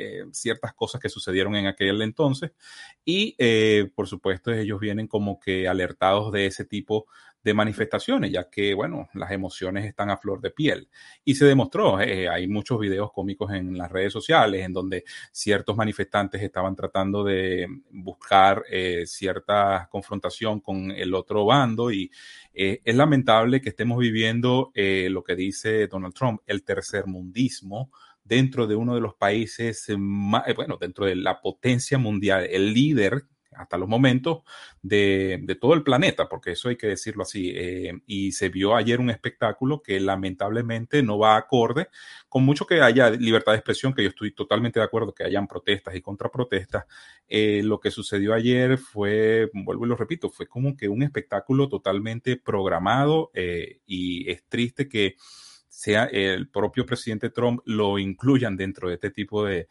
eh, 0.02 0.24
ciertas 0.32 0.74
cosas 0.76 1.02
que 1.02 1.10
sucedieron 1.10 1.56
en 1.58 1.66
aquel 1.66 2.02
entonces 2.02 2.52
y 3.04 3.36
eh, 3.38 3.92
por 3.96 4.08
supuesto 4.08 4.54
ellos 4.54 4.80
vienen 4.80 5.08
como 5.08 5.42
que 5.42 5.68
alertados 5.68 6.32
de 6.32 6.46
ese 6.46 6.64
tipo 6.64 7.08
de 7.42 7.54
manifestaciones, 7.54 8.32
ya 8.32 8.50
que, 8.50 8.74
bueno, 8.74 9.10
las 9.14 9.32
emociones 9.32 9.86
están 9.86 10.10
a 10.10 10.18
flor 10.18 10.42
de 10.42 10.52
piel. 10.52 10.90
Y 11.24 11.36
se 11.36 11.46
demostró, 11.46 12.00
eh, 12.02 12.28
hay 12.28 12.48
muchos 12.48 12.80
videos 12.80 13.12
cómicos 13.14 13.52
en 13.54 13.78
las 13.78 13.92
redes 13.92 14.12
sociales 14.12 14.66
en 14.66 14.74
donde 14.74 15.06
ciertos 15.32 15.78
manifestantes 15.78 16.42
estaban 16.42 16.76
tratando 16.76 17.24
de 17.24 17.68
buscar 17.92 18.64
eh, 18.70 19.04
cierta 19.06 19.88
confrontación 19.90 20.60
con 20.60 20.92
el 20.92 21.14
otro 21.14 21.46
bando 21.46 21.92
y 21.92 22.12
eh, 22.54 22.82
es 22.84 22.96
lamentable 22.96 23.62
que 23.62 23.70
estemos 23.70 24.00
viviendo 24.00 24.72
lo 24.76 25.24
que 25.24 25.36
dice 25.36 25.88
Donald 25.88 26.14
Trump, 26.14 26.42
el 26.46 26.64
tercermundismo 26.64 27.92
dentro 28.24 28.68
de 28.68 28.76
uno 28.76 28.96
de 28.96 29.02
los 29.02 29.16
países, 29.16 29.88
más, 29.98 30.44
bueno, 30.56 30.78
dentro 30.80 31.06
de 31.06 31.16
la 31.16 31.42
potencia 31.42 31.98
mundial, 31.98 32.48
el 32.50 32.74
líder 32.74 33.26
hasta 33.52 33.78
los 33.78 33.88
momentos 33.88 34.40
de, 34.82 35.58
todo 35.60 35.74
el 35.74 35.84
planeta, 35.84 36.30
porque 36.30 36.52
eso 36.52 36.70
hay 36.70 36.78
que 36.78 36.88
decirlo 36.88 37.24
así. 37.24 37.52
Eh, 37.56 37.94
y 38.06 38.32
se 38.32 38.50
vio 38.50 38.76
ayer 38.76 39.00
un 39.00 39.10
espectáculo 39.10 39.82
que 39.82 40.00
lamentablemente 40.00 41.04
no 41.04 41.18
va 41.18 41.36
acorde 41.36 41.88
con 42.28 42.44
mucho 42.44 42.66
que 42.66 42.82
haya 42.82 43.10
libertad 43.10 43.54
de 43.54 43.58
expresión, 43.58 43.94
que 43.94 44.04
yo 44.04 44.10
estoy 44.10 44.32
totalmente 44.34 44.80
de 44.80 44.86
acuerdo 44.86 45.14
que 45.14 45.24
hayan 45.24 45.48
protestas 45.48 45.96
y 45.96 46.02
contraprotestas. 46.02 46.86
Eh, 47.28 47.62
lo 47.64 47.80
que 47.80 47.92
sucedió 47.92 48.34
ayer 48.34 48.78
fue, 48.78 49.50
vuelvo 49.54 49.86
y 49.86 49.90
lo 49.90 49.96
repito, 49.96 50.30
fue 50.30 50.48
como 50.48 50.78
que 50.78 50.88
un 50.88 51.04
espectáculo 51.04 51.68
totalmente 51.68 52.38
programado 52.38 53.32
eh, 53.34 53.80
y 53.86 54.30
es 54.30 54.44
triste 54.48 54.88
que 54.88 55.16
sea 55.68 56.06
el 56.06 56.50
propio 56.50 56.86
presidente 56.86 57.30
Trump 57.30 57.62
lo 57.66 58.00
incluyan 58.00 58.58
dentro 58.58 58.90
de 58.90 58.96
este 58.96 59.12
tipo 59.12 59.46
de 59.46 59.68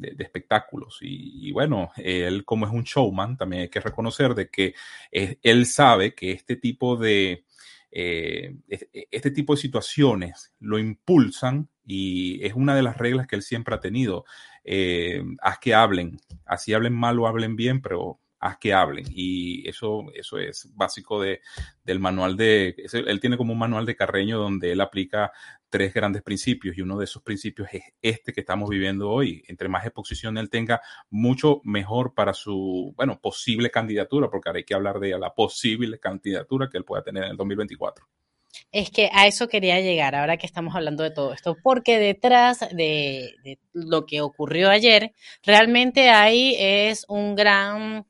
de, 0.00 0.14
espectáculos. 0.18 0.98
Y, 1.00 1.50
bueno, 1.52 1.90
él 1.96 2.44
como 2.44 2.66
es 2.66 2.72
un 2.72 2.84
showman, 2.84 3.36
también 3.36 3.62
hay 3.62 3.68
que 3.68 3.80
reconocer 3.80 4.34
de 4.34 4.50
que 4.50 4.74
él 5.10 5.66
sabe 5.66 6.14
que 6.14 6.32
este 6.32 6.56
tipo 6.56 6.96
de, 6.96 7.44
eh, 7.90 8.54
este 8.68 9.30
tipo 9.30 9.54
de 9.54 9.60
situaciones 9.60 10.54
lo 10.60 10.78
impulsan 10.78 11.68
y 11.86 12.44
es 12.44 12.52
una 12.54 12.76
de 12.76 12.82
las 12.82 12.98
reglas 12.98 13.26
que 13.26 13.36
él 13.36 13.42
siempre 13.42 13.74
ha 13.74 13.80
tenido. 13.80 14.24
Eh, 14.64 15.22
haz 15.40 15.58
que 15.58 15.74
hablen, 15.74 16.20
así 16.44 16.74
hablen 16.74 16.94
mal 16.94 17.18
o 17.18 17.26
hablen 17.26 17.56
bien, 17.56 17.80
pero 17.80 18.20
haz 18.40 18.58
que 18.58 18.72
hablen. 18.72 19.04
Y 19.10 19.68
eso, 19.68 20.06
eso 20.14 20.38
es 20.38 20.68
básico 20.74 21.20
de, 21.20 21.40
del 21.84 22.00
manual 22.00 22.36
de, 22.36 22.74
él 22.92 23.20
tiene 23.20 23.36
como 23.36 23.52
un 23.52 23.58
manual 23.58 23.86
de 23.86 23.96
Carreño 23.96 24.38
donde 24.38 24.72
él 24.72 24.80
aplica 24.80 25.32
tres 25.68 25.92
grandes 25.92 26.22
principios 26.22 26.76
y 26.76 26.82
uno 26.82 26.98
de 26.98 27.04
esos 27.04 27.22
principios 27.22 27.68
es 27.72 27.82
este 28.00 28.32
que 28.32 28.40
estamos 28.40 28.68
viviendo 28.70 29.10
hoy. 29.10 29.42
Entre 29.48 29.68
más 29.68 29.84
exposición 29.84 30.38
él 30.38 30.50
tenga, 30.50 30.80
mucho 31.10 31.60
mejor 31.64 32.14
para 32.14 32.32
su, 32.32 32.94
bueno, 32.96 33.20
posible 33.20 33.70
candidatura, 33.70 34.28
porque 34.30 34.48
ahora 34.48 34.58
hay 34.58 34.64
que 34.64 34.74
hablar 34.74 34.98
de 34.98 35.18
la 35.18 35.34
posible 35.34 35.98
candidatura 35.98 36.68
que 36.70 36.78
él 36.78 36.84
pueda 36.84 37.02
tener 37.02 37.24
en 37.24 37.30
el 37.30 37.36
2024. 37.36 38.06
Es 38.72 38.90
que 38.90 39.10
a 39.12 39.26
eso 39.26 39.48
quería 39.48 39.80
llegar 39.80 40.14
ahora 40.14 40.36
que 40.36 40.46
estamos 40.46 40.74
hablando 40.74 41.02
de 41.02 41.10
todo 41.10 41.32
esto, 41.32 41.56
porque 41.62 41.98
detrás 41.98 42.60
de, 42.72 43.34
de 43.44 43.58
lo 43.72 44.06
que 44.06 44.20
ocurrió 44.20 44.70
ayer, 44.70 45.12
realmente 45.42 46.08
ahí 46.10 46.56
es 46.58 47.04
un 47.08 47.34
gran 47.34 48.06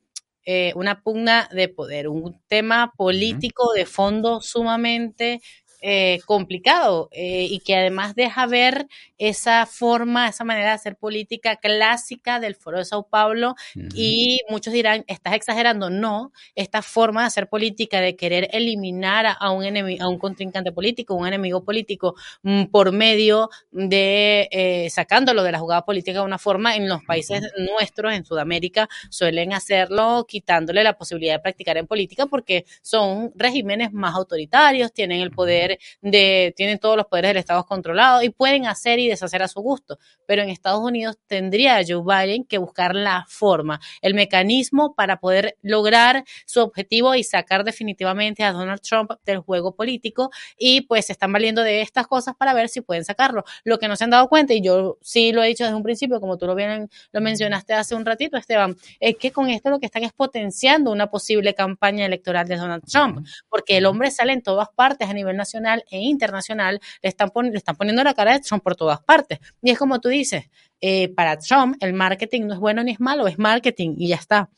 eh, 0.51 0.73
una 0.75 1.03
pugna 1.03 1.47
de 1.53 1.69
poder, 1.69 2.07
un 2.07 2.41
tema 2.47 2.91
político 2.97 3.71
de 3.73 3.85
fondo 3.85 4.41
sumamente 4.41 5.41
eh, 5.81 6.19
complicado 6.25 7.09
eh, 7.11 7.47
y 7.49 7.59
que 7.59 7.75
además 7.75 8.15
deja 8.15 8.45
ver 8.45 8.87
esa 9.17 9.65
forma, 9.65 10.27
esa 10.27 10.43
manera 10.43 10.67
de 10.69 10.73
hacer 10.75 10.95
política 10.95 11.57
clásica 11.57 12.39
del 12.39 12.55
Foro 12.55 12.79
de 12.79 12.85
Sao 12.85 13.07
Paulo 13.07 13.55
y 13.93 14.39
muchos 14.49 14.73
dirán, 14.73 15.03
estás 15.07 15.33
exagerando. 15.33 15.89
No, 15.89 16.31
esta 16.55 16.81
forma 16.81 17.21
de 17.21 17.27
hacer 17.27 17.47
política, 17.49 18.01
de 18.01 18.15
querer 18.15 18.49
eliminar 18.53 19.25
a 19.39 19.51
un, 19.51 19.63
enemigo, 19.63 20.03
a 20.03 20.09
un 20.09 20.17
contrincante 20.17 20.71
político, 20.71 21.15
un 21.15 21.27
enemigo 21.27 21.63
político 21.63 22.15
mm, 22.43 22.65
por 22.65 22.91
medio 22.91 23.49
de 23.71 24.47
eh, 24.51 24.89
sacándolo 24.89 25.43
de 25.43 25.51
la 25.51 25.59
jugada 25.59 25.85
política 25.85 26.19
de 26.19 26.25
una 26.25 26.37
forma, 26.37 26.75
en 26.75 26.87
los 26.87 27.03
países 27.03 27.41
nuestros, 27.57 28.13
en 28.13 28.25
Sudamérica, 28.25 28.89
suelen 29.09 29.53
hacerlo 29.53 30.25
quitándole 30.27 30.83
la 30.83 30.97
posibilidad 30.97 31.35
de 31.35 31.39
practicar 31.39 31.77
en 31.77 31.87
política 31.87 32.25
porque 32.25 32.65
son 32.81 33.31
regímenes 33.35 33.91
más 33.93 34.15
autoritarios, 34.15 34.93
tienen 34.93 35.21
el 35.21 35.31
poder 35.31 35.68
de, 36.01 36.53
tienen 36.55 36.79
todos 36.79 36.97
los 36.97 37.05
poderes 37.05 37.29
del 37.29 37.37
Estado 37.37 37.65
controlados 37.65 38.23
y 38.23 38.29
pueden 38.29 38.65
hacer 38.65 38.99
y 38.99 39.07
deshacer 39.07 39.43
a 39.43 39.47
su 39.47 39.61
gusto. 39.61 39.99
Pero 40.25 40.41
en 40.41 40.49
Estados 40.49 40.81
Unidos 40.81 41.17
tendría 41.27 41.81
Joe 41.87 42.03
Biden 42.03 42.45
que 42.45 42.57
buscar 42.57 42.95
la 42.95 43.25
forma, 43.27 43.79
el 44.01 44.13
mecanismo 44.13 44.95
para 44.95 45.19
poder 45.19 45.57
lograr 45.61 46.23
su 46.45 46.61
objetivo 46.61 47.15
y 47.15 47.23
sacar 47.23 47.63
definitivamente 47.63 48.43
a 48.43 48.51
Donald 48.51 48.81
Trump 48.81 49.11
del 49.25 49.39
juego 49.39 49.75
político 49.75 50.31
y 50.57 50.81
pues 50.81 51.07
se 51.07 51.13
están 51.13 51.31
valiendo 51.31 51.61
de 51.63 51.81
estas 51.81 52.07
cosas 52.07 52.35
para 52.35 52.53
ver 52.53 52.69
si 52.69 52.81
pueden 52.81 53.05
sacarlo. 53.05 53.43
Lo 53.63 53.79
que 53.79 53.87
no 53.87 53.95
se 53.95 54.03
han 54.03 54.09
dado 54.09 54.27
cuenta, 54.29 54.53
y 54.53 54.61
yo 54.61 54.97
sí 55.01 55.31
lo 55.31 55.43
he 55.43 55.47
dicho 55.47 55.63
desde 55.63 55.75
un 55.75 55.83
principio, 55.83 56.19
como 56.19 56.37
tú 56.37 56.45
lo 56.45 56.55
bien 56.55 56.89
lo 57.11 57.21
mencionaste 57.21 57.73
hace 57.73 57.95
un 57.95 58.05
ratito, 58.05 58.37
Esteban, 58.37 58.75
es 58.99 59.17
que 59.17 59.31
con 59.31 59.49
esto 59.49 59.69
lo 59.69 59.79
que 59.79 59.85
están 59.85 60.03
es 60.03 60.13
potenciando 60.13 60.91
una 60.91 61.07
posible 61.09 61.53
campaña 61.53 62.05
electoral 62.05 62.47
de 62.47 62.57
Donald 62.57 62.83
Trump, 62.85 63.25
porque 63.49 63.77
el 63.77 63.85
hombre 63.85 64.11
sale 64.11 64.33
en 64.33 64.41
todas 64.41 64.69
partes 64.69 65.09
a 65.09 65.13
nivel 65.13 65.35
nacional 65.35 65.58
e 65.89 65.99
internacional 65.99 66.79
le 67.01 67.09
están, 67.09 67.31
le 67.43 67.57
están 67.57 67.75
poniendo 67.75 68.03
la 68.03 68.13
cara 68.13 68.33
de 68.33 68.39
Trump 68.39 68.63
por 68.63 68.75
todas 68.75 69.01
partes. 69.01 69.39
Y 69.61 69.71
es 69.71 69.77
como 69.77 69.99
tú 69.99 70.09
dices, 70.09 70.49
eh, 70.81 71.09
para 71.09 71.37
Trump 71.37 71.75
el 71.81 71.93
marketing 71.93 72.47
no 72.47 72.53
es 72.53 72.59
bueno 72.59 72.83
ni 72.83 72.91
es 72.91 72.99
malo, 72.99 73.27
es 73.27 73.37
marketing 73.37 73.95
y 73.97 74.09
ya 74.09 74.15
está. 74.15 74.49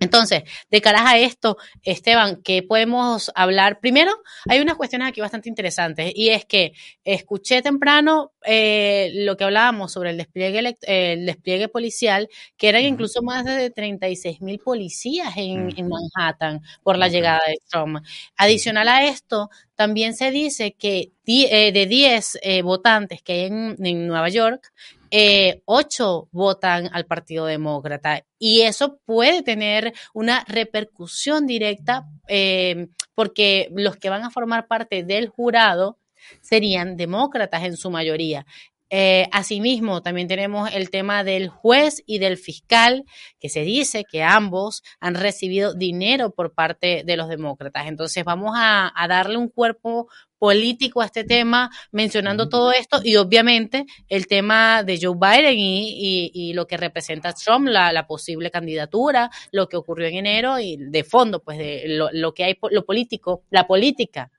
Entonces, 0.00 0.42
de 0.70 0.80
cara 0.82 1.08
a 1.08 1.18
esto, 1.18 1.56
Esteban, 1.82 2.42
¿qué 2.42 2.62
podemos 2.62 3.32
hablar? 3.34 3.80
Primero, 3.80 4.12
hay 4.48 4.60
unas 4.60 4.76
cuestiones 4.76 5.08
aquí 5.08 5.20
bastante 5.20 5.48
interesantes 5.48 6.12
y 6.14 6.28
es 6.28 6.44
que 6.44 6.72
escuché 7.04 7.62
temprano 7.62 8.32
eh, 8.44 9.10
lo 9.14 9.36
que 9.36 9.44
hablábamos 9.44 9.92
sobre 9.92 10.10
el 10.10 10.18
despliegue, 10.18 10.76
el 10.82 11.24
despliegue 11.24 11.68
policial, 11.68 12.28
que 12.58 12.68
eran 12.68 12.82
incluso 12.82 13.22
más 13.22 13.44
de 13.44 13.70
36 13.70 14.42
mil 14.42 14.58
policías 14.58 15.32
en, 15.36 15.72
Manhattan 15.88 16.60
por 16.82 16.98
la 16.98 17.08
llegada 17.08 17.40
de 17.46 17.56
Trump. 17.70 18.04
Adicional 18.36 18.88
a 18.88 19.06
esto, 19.06 19.48
también 19.82 20.14
se 20.14 20.30
dice 20.30 20.74
que 20.74 21.10
eh, 21.26 21.72
de 21.72 21.86
10 21.86 22.38
eh, 22.40 22.62
votantes 22.62 23.20
que 23.20 23.32
hay 23.32 23.44
en 23.46 24.06
Nueva 24.06 24.28
York, 24.28 24.72
eh, 25.10 25.60
ocho 25.64 26.28
votan 26.30 26.88
al 26.92 27.04
Partido 27.04 27.46
Demócrata 27.46 28.24
y 28.38 28.60
eso 28.60 29.00
puede 29.04 29.42
tener 29.42 29.92
una 30.14 30.44
repercusión 30.46 31.48
directa 31.48 32.06
eh, 32.28 32.86
porque 33.16 33.70
los 33.74 33.96
que 33.96 34.08
van 34.08 34.22
a 34.22 34.30
formar 34.30 34.68
parte 34.68 35.02
del 35.02 35.28
jurado 35.28 35.98
serían 36.42 36.96
demócratas 36.96 37.64
en 37.64 37.76
su 37.76 37.90
mayoría. 37.90 38.46
Eh, 38.94 39.26
asimismo, 39.32 40.02
también 40.02 40.28
tenemos 40.28 40.68
el 40.74 40.90
tema 40.90 41.24
del 41.24 41.48
juez 41.48 42.02
y 42.04 42.18
del 42.18 42.36
fiscal, 42.36 43.06
que 43.40 43.48
se 43.48 43.62
dice 43.62 44.04
que 44.04 44.22
ambos 44.22 44.82
han 45.00 45.14
recibido 45.14 45.72
dinero 45.72 46.34
por 46.34 46.52
parte 46.52 47.02
de 47.02 47.16
los 47.16 47.30
demócratas. 47.30 47.86
Entonces, 47.86 48.22
vamos 48.22 48.52
a 48.54 48.92
darle 49.08 49.38
un 49.38 49.48
cuerpo 49.48 50.08
político 50.42 51.00
a 51.00 51.04
este 51.04 51.22
tema, 51.22 51.70
mencionando 51.92 52.48
todo 52.48 52.72
esto 52.72 53.00
y 53.00 53.14
obviamente 53.14 53.86
el 54.08 54.26
tema 54.26 54.82
de 54.82 54.98
Joe 55.00 55.14
Biden 55.14 55.54
y, 55.56 56.52
lo 56.52 56.66
que 56.66 56.76
representa 56.76 57.32
Trump, 57.32 57.68
la, 57.68 58.08
posible 58.08 58.50
candidatura, 58.50 59.30
lo 59.52 59.68
que 59.68 59.76
ocurrió 59.76 60.08
en 60.08 60.16
enero 60.16 60.58
y 60.58 60.78
de 60.78 61.04
fondo, 61.04 61.44
pues 61.44 61.58
de 61.58 61.84
lo, 61.86 62.34
que 62.34 62.42
hay, 62.42 62.58
lo 62.72 62.84
político, 62.84 63.44
la 63.50 63.68
política 63.68 64.32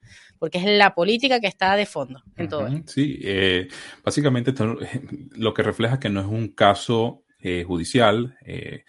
porque 0.43 0.57
es 0.57 0.65
la 0.65 0.93
política 0.93 1.39
que 1.39 1.47
está 1.47 1.73
de 1.77 1.85
fondo 1.85 2.21
en 2.35 2.49
todo 2.49 2.67
esto. 2.67 2.91
Sí, 2.91 3.17
eh, 3.23 3.69
básicamente 4.03 4.53
lo 5.37 5.53
que 5.53 5.63
refleja 5.63 6.01
que 6.01 6.09
no 6.09 6.19
es 6.19 6.25
un 6.25 6.49
caso 6.49 7.23
eh, 7.39 7.63
judicial, 7.65 8.37
eh, 8.41 8.83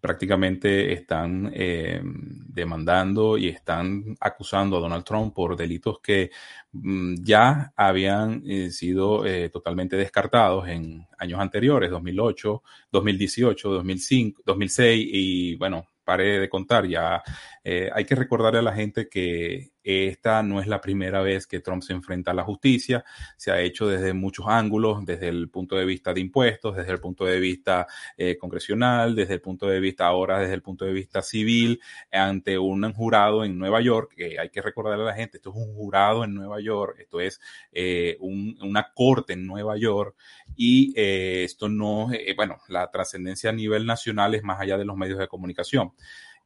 prácticamente 0.00 0.90
están 0.94 1.52
eh, 1.52 2.00
demandando 2.02 3.36
y 3.36 3.48
están 3.48 4.16
acusando 4.18 4.78
a 4.78 4.80
Donald 4.80 5.04
Trump 5.04 5.34
por 5.34 5.56
delitos 5.56 6.00
que 6.00 6.30
mm, 6.72 7.16
ya 7.20 7.70
habían 7.76 8.42
eh, 8.46 8.70
sido 8.70 9.26
eh, 9.26 9.50
totalmente 9.50 9.94
descartados 9.94 10.68
en 10.68 11.06
años 11.18 11.38
anteriores, 11.38 11.90
2008, 11.90 12.62
2018, 12.90 13.68
2005, 13.68 14.42
2006 14.46 15.06
y 15.12 15.54
bueno, 15.56 15.86
pare 16.08 16.40
de 16.40 16.48
contar, 16.48 16.86
ya 16.86 17.22
eh, 17.62 17.90
hay 17.92 18.06
que 18.06 18.14
recordarle 18.14 18.60
a 18.60 18.62
la 18.62 18.72
gente 18.72 19.10
que 19.10 19.72
esta 19.88 20.42
no 20.42 20.60
es 20.60 20.66
la 20.66 20.82
primera 20.82 21.22
vez 21.22 21.46
que 21.46 21.60
Trump 21.60 21.82
se 21.82 21.94
enfrenta 21.94 22.32
a 22.32 22.34
la 22.34 22.44
justicia, 22.44 23.04
se 23.38 23.50
ha 23.50 23.60
hecho 23.60 23.86
desde 23.86 24.12
muchos 24.12 24.44
ángulos, 24.46 25.02
desde 25.06 25.28
el 25.28 25.48
punto 25.48 25.76
de 25.76 25.86
vista 25.86 26.12
de 26.12 26.20
impuestos, 26.20 26.76
desde 26.76 26.92
el 26.92 27.00
punto 27.00 27.24
de 27.24 27.40
vista 27.40 27.86
eh, 28.18 28.36
congresional, 28.36 29.14
desde 29.14 29.34
el 29.34 29.40
punto 29.40 29.66
de 29.66 29.80
vista 29.80 30.06
ahora, 30.06 30.40
desde 30.40 30.52
el 30.52 30.60
punto 30.60 30.84
de 30.84 30.92
vista 30.92 31.22
civil, 31.22 31.80
ante 32.12 32.58
un 32.58 32.92
jurado 32.92 33.46
en 33.46 33.58
Nueva 33.58 33.80
York, 33.80 34.12
que 34.14 34.38
hay 34.38 34.50
que 34.50 34.60
recordarle 34.60 35.04
a 35.04 35.06
la 35.06 35.14
gente, 35.14 35.38
esto 35.38 35.50
es 35.50 35.56
un 35.56 35.74
jurado 35.74 36.22
en 36.22 36.34
Nueva 36.34 36.60
York, 36.60 36.96
esto 36.98 37.20
es 37.20 37.40
eh, 37.72 38.18
una 38.20 38.92
corte 38.94 39.32
en 39.32 39.46
Nueva 39.46 39.78
York 39.78 40.14
y 40.54 40.92
esto 40.96 41.70
no, 41.70 42.10
bueno, 42.36 42.58
la 42.68 42.90
trascendencia 42.90 43.48
a 43.48 43.54
nivel 43.54 43.86
nacional 43.86 44.34
es 44.34 44.42
más 44.42 44.60
allá 44.60 44.76
de 44.76 44.84
los 44.84 44.96
medios 44.98 45.18
de 45.18 45.28
comunicación. 45.28 45.92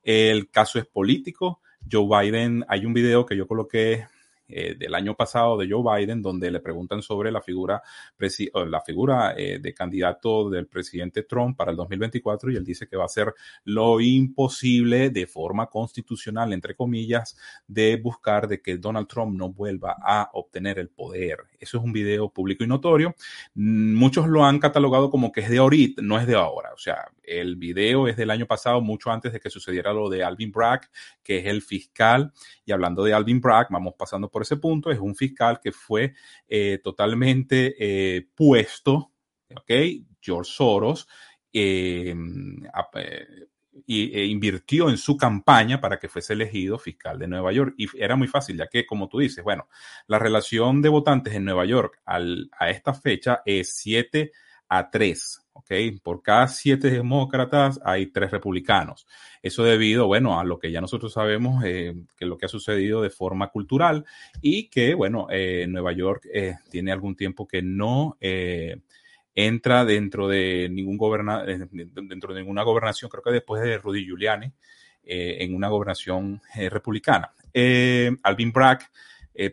El 0.02 0.50
caso 0.50 0.78
es 0.78 0.87
político. 0.87 1.61
Joe 1.90 2.07
Biden, 2.07 2.64
hay 2.68 2.87
un 2.87 2.92
video 2.92 3.27
que 3.27 3.37
yo 3.37 3.47
coloqué 3.47 4.07
eh, 4.52 4.74
del 4.78 4.94
año 4.94 5.14
pasado 5.14 5.56
de 5.56 5.68
Joe 5.70 5.82
Biden, 5.82 6.22
donde 6.22 6.50
le 6.50 6.60
preguntan 6.60 7.02
sobre 7.02 7.30
la 7.30 7.40
figura, 7.40 7.82
la 8.66 8.80
figura 8.80 9.34
eh, 9.36 9.58
de 9.60 9.74
candidato 9.74 10.50
del 10.50 10.66
presidente 10.66 11.22
Trump 11.22 11.56
para 11.56 11.70
el 11.70 11.76
2024 11.76 12.50
y 12.50 12.56
él 12.56 12.64
dice 12.64 12.86
que 12.86 12.96
va 12.96 13.04
a 13.04 13.06
hacer 13.06 13.34
lo 13.64 14.00
imposible 14.00 15.10
de 15.10 15.26
forma 15.26 15.66
constitucional, 15.66 16.52
entre 16.52 16.74
comillas, 16.74 17.36
de 17.66 17.96
buscar 17.96 18.48
de 18.48 18.60
que 18.60 18.76
Donald 18.76 19.08
Trump 19.08 19.36
no 19.36 19.50
vuelva 19.50 19.96
a 20.02 20.30
obtener 20.34 20.78
el 20.78 20.88
poder. 20.88 21.38
Eso 21.58 21.78
es 21.78 21.84
un 21.84 21.92
video 21.92 22.28
público 22.28 22.64
y 22.64 22.66
notorio. 22.66 23.14
Muchos 23.54 24.28
lo 24.28 24.44
han 24.44 24.58
catalogado 24.58 25.10
como 25.10 25.32
que 25.32 25.40
es 25.40 25.50
de 25.50 25.58
ahorita, 25.58 26.02
no 26.02 26.18
es 26.18 26.26
de 26.26 26.34
ahora. 26.34 26.72
O 26.74 26.78
sea, 26.78 27.10
el 27.22 27.56
video 27.56 28.08
es 28.08 28.16
del 28.16 28.30
año 28.30 28.46
pasado, 28.46 28.80
mucho 28.80 29.10
antes 29.10 29.32
de 29.32 29.40
que 29.40 29.50
sucediera 29.50 29.92
lo 29.92 30.08
de 30.08 30.24
Alvin 30.24 30.52
Bragg, 30.52 30.82
que 31.22 31.38
es 31.38 31.46
el 31.46 31.62
fiscal. 31.62 32.32
Y 32.64 32.72
hablando 32.72 33.04
de 33.04 33.14
Alvin 33.14 33.40
Bragg, 33.40 33.68
vamos 33.70 33.94
pasando 33.96 34.28
ese 34.42 34.57
punto, 34.57 34.90
es 34.90 34.98
un 34.98 35.14
fiscal 35.14 35.61
que 35.62 35.72
fue 35.72 36.14
eh, 36.48 36.81
totalmente 36.83 37.74
eh, 37.78 38.28
puesto, 38.35 39.12
¿ok? 39.55 39.70
George 40.20 40.50
Soros. 40.52 41.09
Eh, 41.52 42.14
y, 43.87 44.18
e 44.18 44.26
invirtió 44.26 44.90
en 44.90 44.98
su 44.98 45.16
campaña 45.16 45.81
para 45.81 45.98
que 45.98 46.09
fuese 46.09 46.35
elegido 46.35 46.78
fiscal 46.78 47.18
de 47.18 47.28
Nueva 47.28 47.52
York. 47.52 47.74
Y 47.78 47.87
era 47.98 48.16
muy 48.16 48.28
fácil, 48.28 48.57
ya 48.57 48.66
que, 48.66 48.87
como 48.87 49.09
tú 49.09 49.18
dices, 49.18 49.42
bueno, 49.42 49.68
la 50.07 50.18
relación 50.18 50.83
de 50.83 50.88
votantes 50.88 51.35
en 51.35 51.44
Nueva 51.44 51.64
York 51.64 52.00
al, 52.05 52.50
a 52.59 52.70
esta 52.70 52.94
fecha 52.94 53.42
es 53.44 53.74
7 53.76 54.33
a 54.68 54.90
3. 54.90 55.41
¿Ok? 55.52 55.72
Por 56.02 56.22
cada 56.22 56.48
siete 56.48 56.90
demócratas 56.90 57.80
hay 57.84 58.06
tres 58.06 58.30
republicanos. 58.30 59.06
Eso 59.42 59.64
debido, 59.64 60.06
bueno, 60.06 60.38
a 60.38 60.44
lo 60.44 60.58
que 60.58 60.70
ya 60.70 60.80
nosotros 60.80 61.12
sabemos, 61.12 61.64
eh, 61.64 61.94
que 62.16 62.26
lo 62.26 62.38
que 62.38 62.46
ha 62.46 62.48
sucedido 62.48 63.02
de 63.02 63.10
forma 63.10 63.48
cultural 63.48 64.04
y 64.40 64.68
que, 64.68 64.94
bueno, 64.94 65.26
eh, 65.30 65.66
Nueva 65.68 65.92
York 65.92 66.26
eh, 66.32 66.56
tiene 66.70 66.92
algún 66.92 67.16
tiempo 67.16 67.46
que 67.46 67.62
no 67.62 68.16
entra 69.34 69.84
dentro 69.84 70.28
de 70.28 70.68
ningún 70.70 70.98
goberna 70.98 71.42
dentro 71.42 72.34
de 72.34 72.40
ninguna 72.40 72.62
gobernación, 72.62 73.10
creo 73.10 73.22
que 73.22 73.30
después 73.30 73.62
de 73.62 73.78
Rudy 73.78 74.04
Giuliani, 74.04 74.52
en 75.04 75.54
una 75.54 75.68
gobernación 75.68 76.40
republicana. 76.54 77.32
Alvin 78.22 78.52
Bragg, 78.52 78.80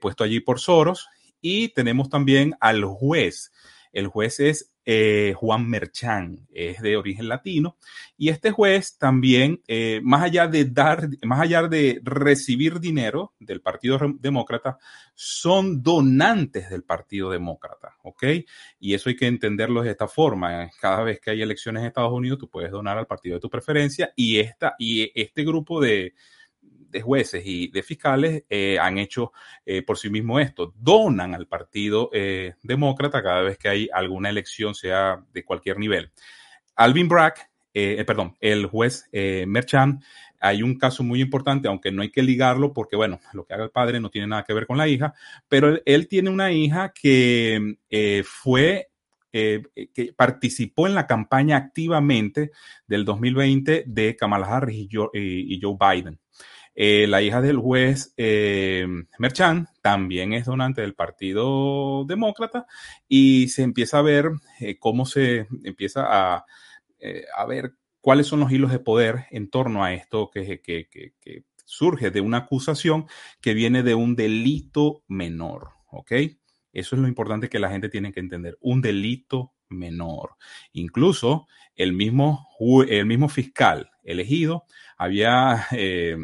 puesto 0.02 0.24
allí 0.24 0.42
por 0.42 0.60
Soros, 0.60 1.08
y 1.42 1.70
tenemos 1.70 2.10
también 2.10 2.56
al 2.60 2.84
juez. 2.84 3.52
El 3.92 4.08
juez 4.08 4.40
es 4.40 4.74
eh, 4.86 5.34
Juan 5.36 5.70
Merchán, 5.70 6.48
es 6.52 6.82
de 6.82 6.98
origen 6.98 7.28
latino, 7.28 7.78
y 8.18 8.30
este 8.30 8.50
juez 8.50 8.98
también, 8.98 9.62
eh, 9.68 10.02
más 10.04 10.24
allá 10.24 10.48
de 10.48 10.66
dar, 10.66 11.08
más 11.24 11.42
allá 11.42 11.68
de 11.68 12.00
recibir 12.04 12.80
dinero 12.80 13.34
del 13.40 13.62
Partido 13.62 14.00
Demócrata, 14.20 14.80
son 15.14 15.84
donantes 15.84 16.70
del 16.70 16.84
Partido 16.84 17.30
Demócrata, 17.30 17.98
¿ok? 18.04 18.24
Y 18.80 18.96
eso 18.96 19.10
hay 19.10 19.16
que 19.16 19.28
entenderlo 19.28 19.84
de 19.84 19.92
esta 19.92 20.08
forma. 20.08 20.72
Cada 20.82 21.04
vez 21.04 21.20
que 21.20 21.32
hay 21.32 21.42
elecciones 21.42 21.82
en 21.82 21.88
Estados 21.88 22.14
Unidos, 22.14 22.40
tú 22.40 22.50
puedes 22.50 22.72
donar 22.72 22.98
al 22.98 23.06
partido 23.06 23.36
de 23.36 23.42
tu 23.42 23.50
preferencia 23.50 24.12
y, 24.16 24.40
esta, 24.40 24.76
y 24.80 25.12
este 25.14 25.44
grupo 25.44 25.80
de, 25.80 26.14
de 26.92 27.02
jueces 27.02 27.44
y 27.46 27.68
de 27.68 27.84
fiscales 27.84 28.44
eh, 28.50 28.78
han 28.80 28.98
hecho 28.98 29.32
eh, 29.66 29.82
por 29.82 29.98
sí 29.98 30.10
mismo 30.10 30.40
esto, 30.40 30.74
donan 30.78 31.34
al 31.34 31.48
Partido 31.48 32.10
eh, 32.14 32.56
Demócrata 32.64 33.22
cada 33.22 33.42
vez 33.42 33.58
que 33.58 33.70
hay 33.70 33.90
alguna 33.94 34.30
elección, 34.30 34.76
sea 34.76 35.24
de 35.32 35.44
cualquier 35.44 35.78
nivel. 35.78 36.12
Alvin 36.76 37.08
Bragg, 37.08 37.36
perdón, 37.74 38.36
el 38.40 38.66
juez 38.66 39.10
Merchant, 39.12 40.02
hay 40.40 40.64
un 40.64 40.78
caso 40.78 41.04
muy 41.04 41.22
importante, 41.22 41.68
aunque 41.68 41.92
no 41.92 42.02
hay 42.02 42.10
que 42.10 42.24
ligarlo 42.24 42.74
porque, 42.74 42.96
bueno, 42.96 43.20
lo 43.34 43.46
que 43.46 43.54
haga 43.54 43.66
el 43.66 43.70
padre 43.70 44.00
no 44.00 44.10
tiene 44.10 44.28
nada 44.28 44.44
que 44.44 44.54
ver 44.54 44.66
con 44.66 44.78
la 44.78 44.88
hija, 44.88 45.14
pero 45.50 45.78
él, 45.86 46.08
tiene 46.08 46.30
una 46.30 46.52
hija 46.52 46.94
que 46.94 47.78
fue 48.26 48.90
que 49.32 50.14
participó 50.16 50.88
en 50.88 50.96
la 50.96 51.06
campaña 51.06 51.58
activamente 51.58 52.52
del 52.88 53.04
2020 53.04 53.84
de 53.86 54.16
Kamala 54.16 54.48
Harris 54.48 54.88
y 55.14 55.60
Joe 55.62 55.78
Biden. 55.80 56.20
Eh, 56.76 57.08
la 57.08 57.22
hija 57.22 57.42
del 57.42 57.58
juez 57.58 58.14
eh, 58.16 58.88
Merchan 59.18 59.68
también 59.82 60.34
es 60.34 60.46
donante 60.46 60.82
del 60.82 60.96
Partido 60.96 62.06
Demócrata 62.06 62.68
y 63.08 63.50
se 63.50 63.64
empieza 63.64 64.00
a 64.00 64.04
ver 64.04 64.32
eh, 64.60 64.78
cómo 64.80 65.06
se 65.06 65.48
empieza 65.64 66.06
a, 66.08 66.46
a, 67.36 67.46
ver 67.46 67.74
cuáles 68.02 68.28
son 68.28 68.40
los 68.40 68.52
hilos 68.52 68.72
de 68.72 68.80
poder 68.80 69.26
en 69.32 69.50
torno 69.50 69.84
a 69.84 69.94
esto 69.94 70.30
que, 70.32 70.62
que, 70.62 70.88
que, 70.88 71.44
surge 71.66 72.10
de 72.10 72.22
una 72.22 72.38
acusación 72.40 73.06
que 73.42 73.54
viene 73.54 73.84
de 73.84 73.94
un 73.94 74.16
delito 74.16 75.04
menor, 75.08 75.70
¿ok? 75.92 76.14
Eso 76.74 76.96
es 76.96 77.02
lo 77.02 77.08
importante 77.08 77.48
que 77.48 77.60
la 77.60 77.70
gente 77.70 77.90
tiene 77.90 78.12
que 78.12 78.20
entender, 78.20 78.58
un 78.60 78.82
delito 78.82 79.54
menor. 79.70 80.32
Incluso 80.74 81.48
el 81.76 81.94
mismo, 81.94 82.48
el 82.88 83.06
mismo 83.06 83.30
fiscal 83.30 83.92
elegido 84.04 84.66
había 84.98 85.68
eh, 85.72 86.18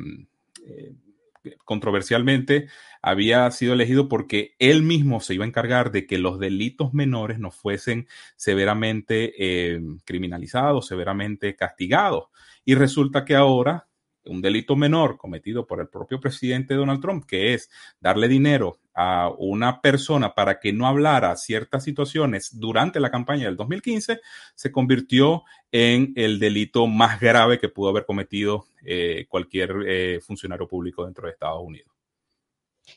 controversialmente 1.63 2.67
había 3.01 3.49
sido 3.51 3.73
elegido 3.73 4.10
porque 4.10 4.56
él 4.60 4.82
mismo 4.82 5.19
se 5.19 5.36
iba 5.36 5.45
a 5.45 5.47
encargar 5.47 5.91
de 5.91 6.08
que 6.08 6.17
los 6.17 6.39
delitos 6.39 6.93
menores 6.93 7.39
no 7.39 7.51
fuesen 7.51 8.08
severamente 8.36 9.34
eh, 9.38 9.80
criminalizados, 10.06 10.88
severamente 10.88 11.56
castigados. 11.56 12.25
Y 12.63 12.75
resulta 12.75 13.25
que 13.25 13.36
ahora 13.36 13.88
un 14.25 14.41
delito 14.41 14.75
menor 14.75 15.17
cometido 15.17 15.65
por 15.65 15.79
el 15.79 15.88
propio 15.88 16.19
presidente 16.19 16.73
Donald 16.73 17.01
Trump, 17.01 17.25
que 17.25 17.53
es 17.53 17.69
darle 17.99 18.27
dinero 18.27 18.79
a 18.93 19.29
una 19.38 19.81
persona 19.81 20.33
para 20.33 20.59
que 20.59 20.71
no 20.71 20.88
hablara 20.88 21.35
ciertas 21.35 21.83
situaciones 21.83 22.57
durante 22.57 22.99
la 22.99 23.11
campaña 23.11 23.45
del 23.45 23.57
2015, 23.57 24.21
se 24.55 24.71
convirtió 24.71 25.43
en 25.71 26.13
el 26.15 26.39
delito 26.39 26.88
más 26.88 27.19
grave 27.19 27.59
que 27.59 27.69
pudo 27.69 27.89
haber 27.89 28.05
cometido 28.05 28.65
eh, 28.83 29.25
cualquier 29.27 29.75
eh, 29.85 30.19
funcionario 30.21 30.67
público 30.67 31.05
dentro 31.05 31.25
de 31.25 31.33
Estados 31.33 31.63
Unidos. 31.63 31.91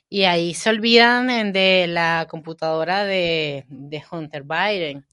Y 0.08 0.24
ahí 0.24 0.54
se 0.54 0.70
olvidan 0.70 1.52
de 1.52 1.86
la 1.88 2.26
computadora 2.28 3.04
de 3.04 3.64
Hunter 4.10 4.44
Biden. 4.44 5.04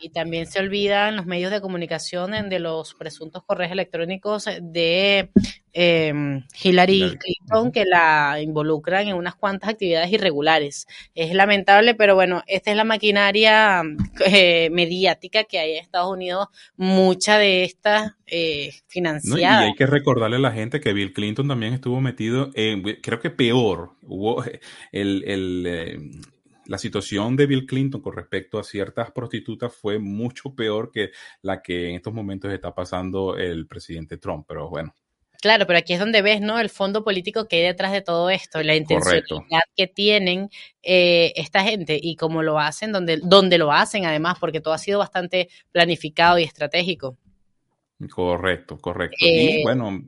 Y 0.00 0.10
también 0.10 0.46
se 0.46 0.60
olvidan 0.60 1.16
los 1.16 1.26
medios 1.26 1.50
de 1.50 1.60
comunicación 1.60 2.48
de 2.48 2.58
los 2.58 2.94
presuntos 2.94 3.42
correos 3.44 3.72
electrónicos 3.72 4.46
de 4.60 5.30
em, 5.72 6.44
Hillary 6.62 7.16
Clinton 7.18 7.72
que 7.72 7.84
la 7.84 8.38
involucran 8.40 9.08
en 9.08 9.14
unas 9.14 9.34
cuantas 9.34 9.70
actividades 9.70 10.12
irregulares. 10.12 10.86
Es 11.14 11.34
lamentable, 11.34 11.94
pero 11.94 12.14
bueno, 12.14 12.42
esta 12.46 12.70
es 12.70 12.76
la 12.76 12.84
maquinaria 12.84 13.82
eh, 14.24 14.70
mediática 14.70 15.44
que 15.44 15.58
hay 15.58 15.72
en 15.72 15.82
Estados 15.82 16.12
Unidos, 16.12 16.48
mucha 16.76 17.38
de 17.38 17.64
esta 17.64 18.16
eh, 18.26 18.72
financiada. 18.86 19.64
y 19.64 19.68
hay 19.70 19.74
que 19.74 19.86
recordarle 19.86 20.36
a 20.36 20.40
la 20.40 20.52
gente 20.52 20.80
que 20.80 20.92
Bill 20.92 21.12
Clinton 21.12 21.48
también 21.48 21.74
estuvo 21.74 22.00
metido 22.00 22.50
en, 22.54 22.82
creo 22.82 23.20
que 23.20 23.30
peor, 23.30 23.92
hubo 24.02 24.44
el, 24.92 25.24
el 25.26 25.64
eh, 25.66 25.98
la 26.68 26.76
situación 26.76 27.34
de 27.34 27.46
Bill 27.46 27.66
Clinton 27.66 28.02
con 28.02 28.14
respecto 28.14 28.58
a 28.58 28.62
ciertas 28.62 29.10
prostitutas 29.10 29.74
fue 29.74 29.98
mucho 29.98 30.54
peor 30.54 30.92
que 30.92 31.10
la 31.40 31.62
que 31.62 31.88
en 31.88 31.96
estos 31.96 32.12
momentos 32.12 32.52
está 32.52 32.74
pasando 32.74 33.36
el 33.38 33.66
presidente 33.66 34.18
Trump, 34.18 34.44
pero 34.46 34.68
bueno. 34.68 34.94
Claro, 35.40 35.66
pero 35.66 35.78
aquí 35.78 35.94
es 35.94 36.00
donde 36.00 36.20
ves, 36.20 36.42
¿no? 36.42 36.58
El 36.60 36.68
fondo 36.68 37.04
político 37.04 37.48
que 37.48 37.56
hay 37.56 37.62
detrás 37.62 37.92
de 37.92 38.02
todo 38.02 38.28
esto, 38.28 38.62
la 38.62 38.76
intencionalidad 38.76 39.60
que 39.74 39.86
tienen 39.86 40.50
eh, 40.82 41.32
esta 41.36 41.62
gente 41.62 41.98
y 42.02 42.16
cómo 42.16 42.42
lo 42.42 42.58
hacen, 42.58 42.92
donde, 42.92 43.18
donde 43.22 43.56
lo 43.56 43.72
hacen 43.72 44.04
además, 44.04 44.36
porque 44.38 44.60
todo 44.60 44.74
ha 44.74 44.78
sido 44.78 44.98
bastante 44.98 45.48
planificado 45.72 46.38
y 46.38 46.42
estratégico. 46.42 47.16
Correcto, 48.10 48.76
correcto. 48.78 49.16
y 49.20 49.26
eh, 49.28 49.60
bueno, 49.62 50.02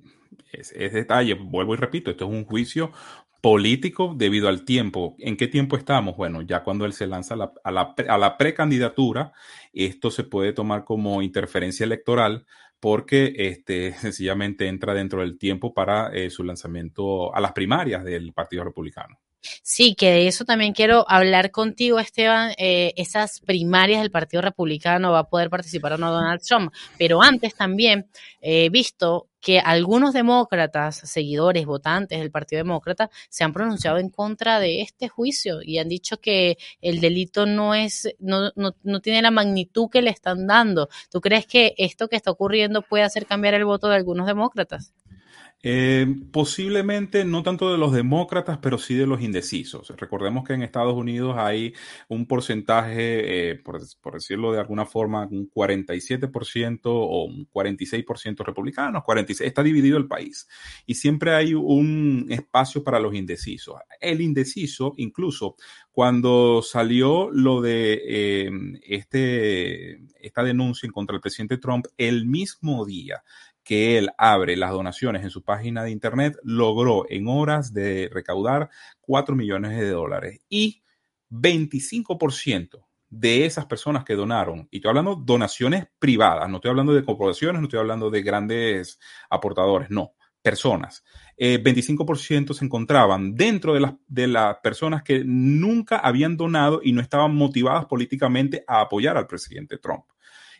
es, 0.52 0.74
detalle, 0.92 1.34
vuelvo 1.34 1.74
y 1.74 1.78
repito, 1.78 2.10
esto 2.10 2.26
es 2.26 2.30
un 2.30 2.44
juicio 2.44 2.92
político 3.40 4.14
debido 4.16 4.48
al 4.48 4.64
tiempo. 4.64 5.16
¿En 5.18 5.36
qué 5.36 5.48
tiempo 5.48 5.76
estamos? 5.76 6.16
Bueno, 6.16 6.42
ya 6.42 6.62
cuando 6.62 6.84
él 6.84 6.92
se 6.92 7.06
lanza 7.06 7.34
a 7.34 7.36
la, 7.70 7.94
a 8.08 8.18
la, 8.18 8.36
precandidatura, 8.36 9.32
esto 9.72 10.10
se 10.10 10.24
puede 10.24 10.52
tomar 10.52 10.84
como 10.84 11.22
interferencia 11.22 11.84
electoral 11.84 12.46
porque 12.80 13.34
este, 13.36 13.92
sencillamente 13.98 14.66
entra 14.68 14.94
dentro 14.94 15.20
del 15.20 15.38
tiempo 15.38 15.72
para 15.72 16.08
eh, 16.12 16.30
su 16.30 16.44
lanzamiento 16.44 17.34
a 17.34 17.40
las 17.40 17.52
primarias 17.52 18.04
del 18.04 18.32
Partido 18.32 18.64
Republicano. 18.64 19.18
Sí, 19.62 19.94
que 19.94 20.10
de 20.10 20.26
eso 20.26 20.44
también 20.44 20.74
quiero 20.74 21.06
hablar 21.08 21.50
contigo, 21.50 21.98
Esteban. 21.98 22.52
Eh, 22.58 22.92
esas 22.96 23.40
primarias 23.40 24.02
del 24.02 24.10
Partido 24.10 24.42
Republicano 24.42 25.12
va 25.12 25.20
a 25.20 25.28
poder 25.30 25.48
participar 25.48 25.94
o 25.94 25.98
no 25.98 26.12
Donald 26.12 26.42
Trump. 26.42 26.72
Pero 26.98 27.22
antes 27.22 27.54
también 27.54 28.10
he 28.42 28.68
visto 28.68 29.29
que 29.40 29.58
algunos 29.58 30.12
demócratas, 30.12 30.96
seguidores, 30.96 31.66
votantes 31.66 32.18
del 32.20 32.30
Partido 32.30 32.58
Demócrata, 32.60 33.10
se 33.28 33.44
han 33.44 33.52
pronunciado 33.52 33.98
en 33.98 34.10
contra 34.10 34.60
de 34.60 34.82
este 34.82 35.08
juicio 35.08 35.60
y 35.62 35.78
han 35.78 35.88
dicho 35.88 36.20
que 36.20 36.58
el 36.80 37.00
delito 37.00 37.46
no 37.46 37.74
es, 37.74 38.14
no, 38.18 38.50
no, 38.56 38.74
no 38.82 39.00
tiene 39.00 39.22
la 39.22 39.30
magnitud 39.30 39.88
que 39.90 40.02
le 40.02 40.10
están 40.10 40.46
dando. 40.46 40.88
¿Tú 41.10 41.20
crees 41.20 41.46
que 41.46 41.74
esto 41.78 42.08
que 42.08 42.16
está 42.16 42.30
ocurriendo 42.30 42.82
puede 42.82 43.04
hacer 43.04 43.26
cambiar 43.26 43.54
el 43.54 43.64
voto 43.64 43.88
de 43.88 43.96
algunos 43.96 44.26
demócratas? 44.26 44.92
Eh, 45.62 46.06
posiblemente 46.32 47.26
no 47.26 47.42
tanto 47.42 47.70
de 47.70 47.76
los 47.76 47.92
demócratas, 47.92 48.58
pero 48.62 48.78
sí 48.78 48.94
de 48.94 49.06
los 49.06 49.20
indecisos. 49.20 49.92
Recordemos 49.98 50.44
que 50.44 50.54
en 50.54 50.62
Estados 50.62 50.94
Unidos 50.94 51.36
hay 51.36 51.74
un 52.08 52.26
porcentaje, 52.26 53.50
eh, 53.50 53.54
por, 53.56 53.80
decirlo 54.14 54.52
de 54.52 54.60
alguna 54.60 54.86
forma, 54.86 55.26
un 55.30 55.50
47% 55.50 56.80
o 56.84 57.24
un 57.24 57.46
46% 57.52 58.42
republicanos, 58.42 59.04
46, 59.04 59.46
está 59.46 59.62
dividido 59.62 59.98
el 59.98 60.08
país. 60.08 60.48
Y 60.86 60.94
siempre 60.94 61.34
hay 61.34 61.52
un 61.52 62.26
espacio 62.30 62.82
para 62.82 62.98
los 62.98 63.14
indecisos. 63.14 63.76
El 64.00 64.22
indeciso, 64.22 64.94
incluso 64.96 65.56
cuando 65.92 66.62
salió 66.62 67.30
lo 67.30 67.60
de 67.60 68.00
eh, 68.06 68.50
este, 68.86 70.00
esta 70.20 70.42
denuncia 70.42 70.86
en 70.86 70.92
contra 70.92 71.12
del 71.12 71.20
presidente 71.20 71.58
Trump, 71.58 71.84
el 71.98 72.24
mismo 72.24 72.86
día 72.86 73.22
que 73.62 73.98
él 73.98 74.10
abre 74.18 74.56
las 74.56 74.70
donaciones 74.70 75.22
en 75.22 75.30
su 75.30 75.42
página 75.42 75.82
de 75.82 75.90
internet, 75.90 76.36
logró 76.42 77.06
en 77.08 77.28
horas 77.28 77.72
de 77.72 78.10
recaudar 78.12 78.70
4 79.00 79.36
millones 79.36 79.78
de 79.78 79.90
dólares 79.90 80.40
y 80.48 80.82
25% 81.30 82.86
de 83.08 83.44
esas 83.44 83.66
personas 83.66 84.04
que 84.04 84.14
donaron, 84.14 84.68
y 84.70 84.76
estoy 84.76 84.90
hablando 84.90 85.16
de 85.16 85.22
donaciones 85.24 85.86
privadas, 85.98 86.48
no 86.48 86.56
estoy 86.56 86.70
hablando 86.70 86.94
de 86.94 87.04
corporaciones, 87.04 87.60
no 87.60 87.66
estoy 87.66 87.80
hablando 87.80 88.08
de 88.08 88.22
grandes 88.22 89.00
aportadores, 89.28 89.90
no, 89.90 90.14
personas. 90.42 91.04
25% 91.36 92.50
eh, 92.50 92.54
se 92.54 92.64
encontraban 92.64 93.34
dentro 93.34 93.74
de 93.74 93.80
las, 93.80 93.94
de 94.06 94.26
las 94.26 94.56
personas 94.58 95.02
que 95.02 95.22
nunca 95.24 95.98
habían 95.98 96.36
donado 96.36 96.80
y 96.82 96.92
no 96.92 97.00
estaban 97.00 97.34
motivadas 97.34 97.86
políticamente 97.86 98.64
a 98.66 98.80
apoyar 98.82 99.16
al 99.16 99.26
presidente 99.26 99.78
Trump. 99.78 100.04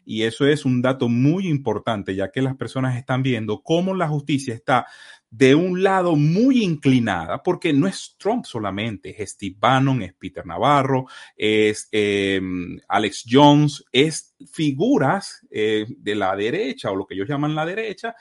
Y 0.05 0.23
eso 0.23 0.47
es 0.47 0.65
un 0.65 0.83
dato 0.83 1.09
muy 1.09 1.47
importante, 1.47 2.15
ya 2.15 2.31
que 2.31 2.43
las 2.43 2.57
personas 2.57 2.97
están 2.97 3.23
viendo 3.23 3.63
cómo 3.63 3.95
la 3.95 4.09
justicia 4.09 4.55
está 4.55 4.87
de 5.31 5.55
un 5.55 5.83
lado 5.83 6.17
muy 6.17 6.65
inclinada, 6.65 7.43
porque 7.43 7.73
no 7.73 7.87
es 7.87 8.17
Trump 8.19 8.45
solamente, 8.45 9.23
es 9.23 9.31
Steve 9.31 9.55
Bannon, 9.59 10.03
es 10.03 10.13
Peter 10.15 10.45
Navarro, 10.45 11.07
es 11.37 11.89
em, 11.93 12.79
Alex 12.89 13.25
Jones, 13.31 13.85
es 13.93 14.35
figuras 14.51 15.47
eh, 15.51 15.87
de 15.89 16.15
la 16.17 16.35
derecha 16.35 16.91
o 16.91 16.97
lo 16.97 17.07
que 17.07 17.15
ellos 17.15 17.29
llaman 17.29 17.55
la 17.55 17.65
derecha, 17.65 18.17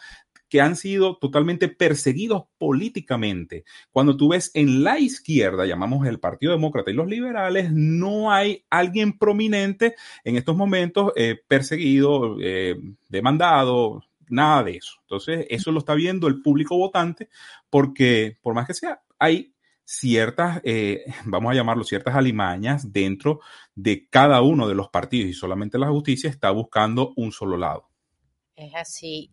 que 0.50 0.62
han 0.62 0.76
sido 0.76 1.18
totalmente 1.18 1.70
perseguidos 1.70 2.44
políticamente. 2.58 3.64
Cuando 3.92 4.18
tú 4.18 4.30
ves 4.30 4.52
en 4.54 4.84
la 4.84 5.00
izquierda, 5.00 5.66
llamamos 5.66 6.08
el 6.08 6.20
Partido 6.20 6.52
Demócrata 6.52 6.92
y 6.92 6.96
los 6.96 7.08
liberales, 7.08 7.72
no 7.72 8.32
hay 8.32 8.66
alguien 8.70 9.18
prominente 9.18 9.96
en 10.24 10.36
estos 10.36 10.56
momentos 10.56 11.14
eh, 11.16 11.40
perseguido, 11.48 12.38
eh, 12.42 12.76
demandado, 13.08 14.04
nada 14.28 14.64
de 14.64 14.78
eso. 14.78 14.94
Entonces, 15.02 15.46
eso 15.50 15.72
lo 15.72 15.80
está 15.80 15.94
viendo 15.94 16.28
el 16.28 16.42
público 16.42 16.78
votante 16.78 17.30
porque, 17.70 18.38
por 18.42 18.56
más 18.56 18.68
que 18.68 18.74
sea, 18.74 19.02
hay 19.20 19.54
ciertas, 19.84 20.62
eh, 20.64 21.06
vamos 21.26 21.52
a 21.52 21.56
llamarlo, 21.56 21.84
ciertas 21.84 22.16
alimañas 22.16 22.92
dentro 22.92 23.42
de 23.76 24.08
cada 24.10 24.42
uno 24.42 24.68
de 24.68 24.76
los 24.76 24.90
partidos 24.90 25.30
y 25.30 25.34
solamente 25.34 25.78
la 25.78 25.90
justicia 25.90 26.30
está 26.30 26.50
buscando 26.52 27.14
un 27.16 27.32
solo 27.32 27.58
lado. 27.58 27.88
Es 28.56 28.74
así. 28.76 29.32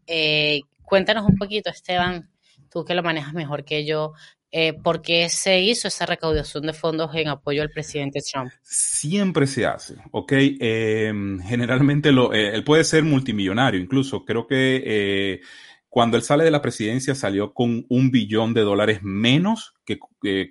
Cuéntanos 0.86 1.28
un 1.28 1.36
poquito, 1.36 1.68
Esteban, 1.68 2.30
tú 2.70 2.84
que 2.84 2.94
lo 2.94 3.02
manejas 3.02 3.34
mejor 3.34 3.64
que 3.64 3.84
yo, 3.84 4.12
eh, 4.52 4.72
¿por 4.72 5.02
qué 5.02 5.28
se 5.28 5.60
hizo 5.60 5.88
esa 5.88 6.06
recaudación 6.06 6.64
de 6.64 6.72
fondos 6.72 7.10
en 7.14 7.28
apoyo 7.28 7.60
al 7.60 7.70
presidente 7.70 8.20
Trump? 8.22 8.50
Siempre 8.62 9.46
se 9.46 9.66
hace, 9.66 9.96
¿ok? 10.12 10.32
Em, 10.32 11.40
generalmente 11.40 12.12
lo, 12.12 12.32
eh, 12.32 12.54
él 12.54 12.64
puede 12.64 12.84
ser 12.84 13.02
multimillonario, 13.02 13.80
incluso 13.80 14.24
creo 14.24 14.46
que 14.46 14.82
eh, 14.86 15.40
cuando 15.88 16.16
él 16.16 16.22
sale 16.22 16.44
de 16.44 16.50
la 16.52 16.62
presidencia 16.62 17.14
salió 17.14 17.52
con 17.52 17.84
un 17.88 18.10
billón 18.10 18.54
de 18.54 18.60
dólares 18.60 19.00
menos 19.02 19.74
que 19.84 19.98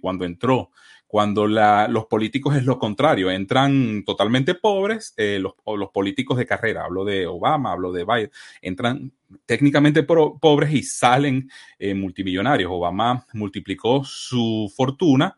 cuando 0.02 0.26
entró 0.26 0.72
cuando 1.08 1.48
los 1.48 2.06
políticos 2.08 2.56
es 2.56 2.66
lo 2.66 2.80
contrario, 2.80 3.30
entran 3.30 4.04
totalmente 4.04 4.56
pobres, 4.56 5.14
eh, 5.18 5.40
los, 5.40 5.54
políticos 5.94 6.38
de 6.38 6.46
carrera, 6.46 6.84
hablo 6.86 7.06
de 7.06 7.28
Obama, 7.28 7.72
hablo 7.72 7.92
de 7.92 8.04
Biden, 8.04 8.32
entran 8.62 9.12
técnicamente 9.46 10.04
pobres 10.04 10.74
y 10.74 10.84
salen 10.84 11.50
eh, 11.78 11.94
multimillonarios. 11.94 12.72
Obama 12.72 13.26
multiplicó 13.34 14.04
su 14.04 14.72
fortuna 14.76 15.38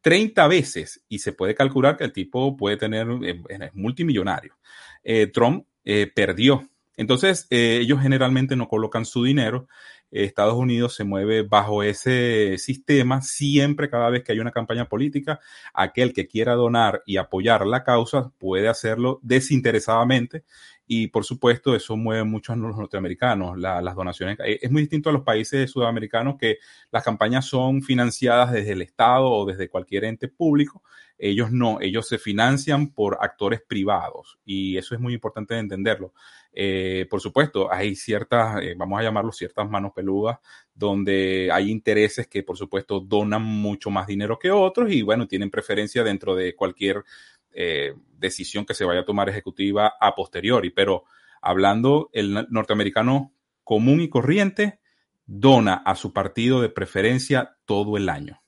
30 0.00 0.48
veces 0.48 1.04
y 1.08 1.18
se 1.18 1.32
puede 1.32 1.54
calcular 1.54 1.96
que 1.96 2.04
el 2.04 2.12
tipo 2.12 2.56
puede 2.56 2.76
tener, 2.76 3.06
eh, 3.22 3.40
es 3.48 3.74
multimillonario. 3.74 4.56
Trump 5.32 5.66
perdió. 6.14 6.68
Entonces, 6.96 7.46
ellos 7.50 8.00
generalmente 8.00 8.54
no 8.54 8.68
colocan 8.68 9.04
su 9.04 9.24
dinero 9.24 9.66
Estados 10.12 10.54
Unidos 10.54 10.94
se 10.94 11.04
mueve 11.04 11.42
bajo 11.42 11.82
ese 11.82 12.56
sistema. 12.58 13.22
Siempre, 13.22 13.88
cada 13.88 14.10
vez 14.10 14.22
que 14.22 14.32
hay 14.32 14.40
una 14.40 14.50
campaña 14.52 14.88
política, 14.88 15.40
aquel 15.72 16.12
que 16.12 16.28
quiera 16.28 16.54
donar 16.54 17.02
y 17.06 17.16
apoyar 17.16 17.66
la 17.66 17.82
causa 17.82 18.30
puede 18.38 18.68
hacerlo 18.68 19.18
desinteresadamente. 19.22 20.44
Y 20.86 21.08
por 21.08 21.24
supuesto, 21.24 21.74
eso 21.74 21.96
mueve 21.96 22.24
mucho 22.24 22.52
a 22.52 22.56
norteamericanos. 22.56 23.58
las 23.58 23.94
donaciones 23.94 24.38
eh, 24.44 24.58
es 24.60 24.70
muy 24.70 24.82
distinto 24.82 25.08
a 25.08 25.12
los 25.12 25.22
países 25.22 25.70
sudamericanos 25.70 26.36
que 26.38 26.58
las 26.90 27.02
campañas 27.02 27.46
son 27.46 27.82
financiadas 27.82 28.52
desde 28.52 28.72
el 28.72 28.82
Estado 28.82 29.30
o 29.30 29.46
desde 29.46 29.70
cualquier 29.70 30.04
ente 30.04 30.28
público. 30.28 30.82
Ellos 31.16 31.52
no, 31.52 31.80
ellos 31.80 32.08
se 32.08 32.18
financian 32.18 32.88
por 32.88 33.18
actores 33.20 33.62
privados 33.62 34.38
y 34.44 34.76
eso 34.76 34.94
es 34.94 35.00
muy 35.00 35.14
importante 35.14 35.54
de 35.54 35.60
entenderlo. 35.60 36.12
Eh, 36.52 37.06
por 37.08 37.20
supuesto, 37.20 37.72
hay 37.72 37.94
ciertas, 37.94 38.62
eh, 38.62 38.74
vamos 38.76 39.00
a 39.00 39.02
llamarlo 39.02 39.32
ciertas 39.32 39.68
manos 39.68 39.92
peludas, 39.94 40.38
donde 40.74 41.50
hay 41.52 41.70
intereses 41.70 42.26
que 42.26 42.42
por 42.42 42.56
supuesto 42.56 43.00
donan 43.00 43.42
mucho 43.42 43.90
más 43.90 44.06
dinero 44.06 44.38
que 44.38 44.50
otros 44.50 44.92
y 44.92 45.02
bueno, 45.02 45.26
tienen 45.26 45.50
preferencia 45.50 46.04
dentro 46.04 46.34
de 46.34 46.54
cualquier 46.54 47.04
eh, 47.52 47.94
decisión 48.18 48.66
que 48.66 48.74
se 48.74 48.84
vaya 48.84 49.00
a 49.00 49.04
tomar 49.04 49.28
ejecutiva 49.28 49.94
a 50.00 50.14
posteriori. 50.14 50.70
Pero 50.70 51.04
hablando, 51.40 52.10
el 52.12 52.46
norteamericano 52.50 53.32
común 53.64 54.00
y 54.00 54.08
corriente 54.08 54.80
dona 55.24 55.74
a 55.74 55.94
su 55.94 56.12
partido 56.12 56.60
de 56.60 56.68
preferencia 56.68 57.56
todo 57.64 57.96
el 57.96 58.08
año. 58.08 58.42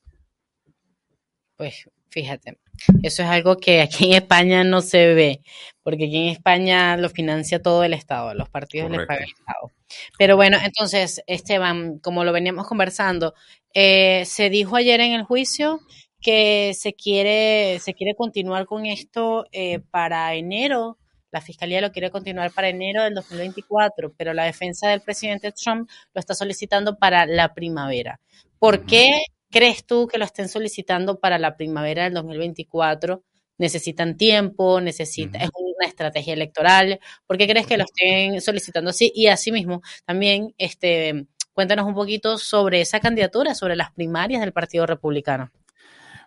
Pues 1.57 1.89
Fíjate, 2.15 2.61
eso 3.03 3.23
es 3.23 3.29
algo 3.29 3.57
que 3.57 3.81
aquí 3.81 4.07
en 4.07 4.13
España 4.15 4.65
no 4.65 4.81
se 4.81 5.15
ve, 5.15 5.41
porque 5.83 6.05
aquí 6.05 6.17
en 6.17 6.29
España 6.29 6.97
lo 6.97 7.09
financia 7.09 7.63
todo 7.63 7.85
el 7.85 7.95
Estado, 7.95 8.35
los 8.35 8.49
partidos 8.49 8.91
les 8.91 9.07
paga 9.07 9.25
el 9.25 9.31
Estado. 9.31 9.71
Pero 10.19 10.37
bueno, 10.37 10.59
entonces, 10.63 11.23
Esteban, 11.27 11.99
como 11.99 12.25
lo 12.25 12.33
veníamos 12.33 12.67
conversando, 12.67 13.35
eh, 13.75 14.25
se 14.27 14.51
dijo 14.51 14.77
ayer 14.77 15.01
en 15.01 15.13
el 15.13 15.25
juicio 15.25 15.81
que 16.21 16.73
se 16.75 16.95
quiere, 16.95 17.79
se 17.81 17.93
quiere 17.95 18.15
continuar 18.15 18.65
con 18.67 18.87
esto 18.87 19.47
eh, 19.53 19.81
para 19.91 20.35
enero. 20.35 20.97
La 21.31 21.41
fiscalía 21.41 21.81
lo 21.81 21.93
quiere 21.93 22.11
continuar 22.11 22.53
para 22.53 22.69
enero 22.69 23.03
del 23.03 23.15
2024, 23.15 24.15
pero 24.17 24.33
la 24.33 24.45
defensa 24.45 24.89
del 24.89 25.03
presidente 25.03 25.53
Trump 25.53 25.91
lo 26.15 26.21
está 26.21 26.35
solicitando 26.35 26.97
para 26.97 27.27
la 27.27 27.53
primavera. 27.53 28.21
¿Por 28.59 28.87
qué 28.87 29.11
¿Crees 29.55 29.87
tú 29.87 30.09
que 30.09 30.19
lo 30.19 30.25
estén 30.25 30.49
solicitando 30.49 31.21
para 31.21 31.39
la 31.39 31.57
primavera 31.57 32.03
del 32.03 32.15
2024? 32.15 33.23
¿Necesitan 33.57 34.17
tiempo? 34.17 34.81
Necesita, 34.81 35.39
¿Es 35.39 35.49
una 35.55 35.87
estrategia 35.87 36.33
electoral? 36.33 36.99
¿Por 37.25 37.39
qué 37.39 37.47
crees 37.47 37.65
que 37.65 37.77
lo 37.77 37.85
estén 37.85 38.41
solicitando 38.41 38.91
así? 38.91 39.13
Y 39.15 39.29
asimismo, 39.29 39.81
también 40.05 40.53
este, 40.59 41.29
cuéntanos 41.53 41.87
un 41.87 41.95
poquito 41.95 42.37
sobre 42.37 42.81
esa 42.81 42.99
candidatura, 42.99 43.55
sobre 43.55 43.77
las 43.77 43.93
primarias 43.93 44.41
del 44.41 44.53
Partido 44.53 44.87
Republicano. 44.87 45.53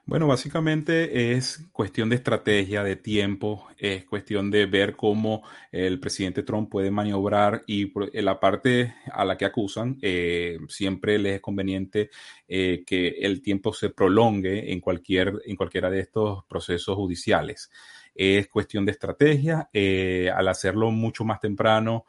Bueno, 0.08 0.26
básicamente 0.26 1.34
es 1.34 1.68
cuestión 1.74 2.08
de 2.08 2.16
estrategia, 2.16 2.82
de 2.82 2.96
tiempo, 2.96 3.68
es 3.78 4.06
cuestión 4.06 4.50
de 4.50 4.66
ver 4.66 4.96
cómo 4.96 5.44
el 5.70 6.00
presidente 6.00 6.44
Trump 6.44 6.72
puede 6.72 6.90
maniobrar 6.92 7.66
y 7.68 7.92
la 8.14 8.40
parte 8.40 8.96
a 9.12 9.26
la 9.26 9.38
que 9.38 9.44
acusan, 9.44 9.98
eh, 10.02 10.60
siempre 10.70 11.20
les 11.20 11.36
es 11.36 11.42
conveniente 11.42 12.10
eh, 12.48 12.86
que 12.88 13.18
el 13.20 13.42
tiempo 13.42 13.74
se 13.74 13.90
prolongue 13.90 14.72
en, 14.72 14.80
cualquier, 14.80 15.42
en 15.46 15.58
cualquiera 15.58 15.90
de 15.90 16.00
estos 16.00 16.46
procesos 16.46 16.96
judiciales. 16.96 17.70
Es 18.16 18.48
cuestión 18.48 18.86
de 18.86 18.94
estrategia, 18.94 19.70
eh, 19.74 20.32
al 20.34 20.48
hacerlo 20.48 20.90
mucho 20.90 21.26
más 21.26 21.42
temprano, 21.42 22.06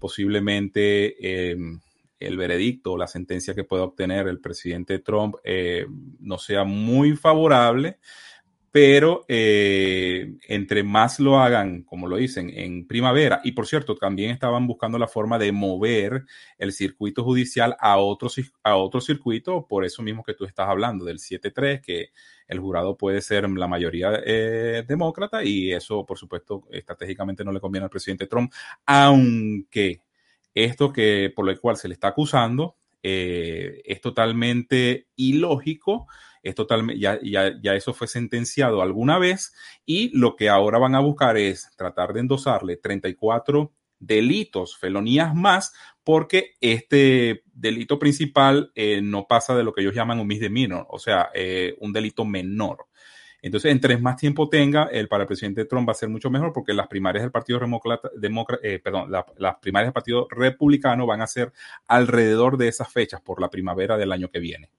posiblemente 0.00 1.14
el 2.18 2.36
veredicto 2.36 2.92
o 2.92 2.98
la 2.98 3.06
sentencia 3.06 3.54
que 3.54 3.64
pueda 3.64 3.84
obtener 3.84 4.28
el 4.28 4.40
presidente 4.40 4.98
Trump 4.98 5.36
eh, 5.44 5.86
no 6.20 6.38
sea 6.38 6.64
muy 6.64 7.16
favorable, 7.16 7.98
pero 8.70 9.24
eh, 9.28 10.36
entre 10.46 10.82
más 10.82 11.20
lo 11.20 11.40
hagan, 11.40 11.82
como 11.84 12.06
lo 12.06 12.16
dicen, 12.16 12.50
en 12.54 12.86
primavera, 12.86 13.40
y 13.42 13.52
por 13.52 13.66
cierto, 13.66 13.96
también 13.96 14.30
estaban 14.30 14.66
buscando 14.66 14.98
la 14.98 15.08
forma 15.08 15.38
de 15.38 15.52
mover 15.52 16.24
el 16.58 16.72
circuito 16.72 17.24
judicial 17.24 17.76
a 17.80 17.96
otro, 17.96 18.28
a 18.62 18.76
otro 18.76 19.00
circuito, 19.00 19.66
por 19.66 19.84
eso 19.84 20.02
mismo 20.02 20.22
que 20.22 20.34
tú 20.34 20.44
estás 20.44 20.68
hablando 20.68 21.04
del 21.04 21.18
7-3, 21.18 21.80
que 21.80 22.10
el 22.46 22.60
jurado 22.60 22.96
puede 22.96 23.22
ser 23.22 23.48
la 23.48 23.68
mayoría 23.68 24.20
eh, 24.24 24.84
demócrata, 24.86 25.42
y 25.42 25.72
eso, 25.72 26.04
por 26.04 26.18
supuesto, 26.18 26.64
estratégicamente 26.70 27.44
no 27.44 27.52
le 27.52 27.60
conviene 27.60 27.84
al 27.84 27.90
presidente 27.90 28.26
Trump, 28.26 28.52
aunque 28.84 30.02
esto 30.54 30.92
que 30.92 31.32
por 31.34 31.46
lo 31.46 31.60
cual 31.60 31.76
se 31.76 31.88
le 31.88 31.94
está 31.94 32.08
acusando 32.08 32.76
eh, 33.02 33.80
es 33.84 34.00
totalmente 34.00 35.08
ilógico. 35.16 36.06
Es 36.42 36.54
totalmente, 36.54 37.00
ya, 37.00 37.18
ya, 37.22 37.52
ya 37.60 37.74
eso 37.74 37.92
fue 37.92 38.06
sentenciado 38.06 38.80
alguna 38.80 39.18
vez 39.18 39.52
y 39.84 40.16
lo 40.16 40.36
que 40.36 40.48
ahora 40.48 40.78
van 40.78 40.94
a 40.94 41.00
buscar 41.00 41.36
es 41.36 41.68
tratar 41.76 42.12
de 42.12 42.20
endosarle 42.20 42.76
34 42.76 43.72
delitos, 43.98 44.76
felonías 44.76 45.34
más, 45.34 45.74
porque 46.04 46.54
este 46.60 47.42
delito 47.52 47.98
principal 47.98 48.70
eh, 48.74 49.00
no 49.02 49.26
pasa 49.26 49.56
de 49.56 49.64
lo 49.64 49.72
que 49.72 49.80
ellos 49.80 49.94
llaman 49.94 50.20
un 50.20 50.26
misdemeanor, 50.26 50.86
o 50.88 50.98
sea, 50.98 51.30
eh, 51.34 51.74
un 51.80 51.92
delito 51.92 52.24
menor. 52.24 52.86
Entonces, 53.40 53.70
entre 53.70 53.96
más 53.98 54.16
tiempo 54.16 54.48
tenga, 54.48 54.88
el 54.90 55.08
para 55.08 55.22
el 55.22 55.28
presidente 55.28 55.64
Trump 55.64 55.88
va 55.88 55.92
a 55.92 55.96
ser 55.96 56.08
mucho 56.08 56.30
mejor 56.30 56.52
porque 56.52 56.72
las 56.72 56.88
primarias 56.88 57.22
del 57.22 57.30
Partido 57.30 57.60
Demócrata, 57.60 58.10
eh, 58.62 58.80
perdón, 58.80 59.10
las 59.10 59.56
primarias 59.60 59.88
del 59.88 59.94
Partido 59.94 60.26
Republicano 60.30 61.06
van 61.06 61.20
a 61.20 61.26
ser 61.26 61.52
alrededor 61.86 62.56
de 62.56 62.68
esas 62.68 62.92
fechas 62.92 63.20
por 63.20 63.40
la 63.40 63.48
primavera 63.48 63.96
del 63.96 64.12
año 64.12 64.28
que 64.28 64.40
viene. 64.40 64.70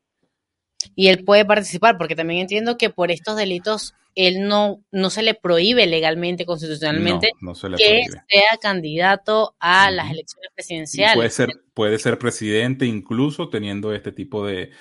Y 0.95 1.07
él 1.07 1.23
puede 1.23 1.45
participar, 1.45 1.97
porque 1.97 2.15
también 2.15 2.41
entiendo 2.41 2.77
que 2.77 2.89
por 2.89 3.11
estos 3.11 3.35
delitos 3.37 3.95
él 4.15 4.47
no, 4.47 4.83
no 4.91 5.09
se 5.09 5.23
le 5.23 5.33
prohíbe 5.33 5.85
legalmente, 5.87 6.45
constitucionalmente, 6.45 7.31
que 7.77 8.03
sea 8.27 8.57
candidato 8.61 9.55
a 9.59 9.91
las 9.91 10.11
elecciones 10.11 10.49
presidenciales. 10.53 11.15
Puede 11.15 11.29
ser, 11.29 11.49
puede 11.73 11.99
ser 11.99 12.17
presidente 12.17 12.85
incluso 12.85 13.49
teniendo 13.49 13.93
este 13.93 14.11
tipo 14.11 14.45
de, 14.45 14.71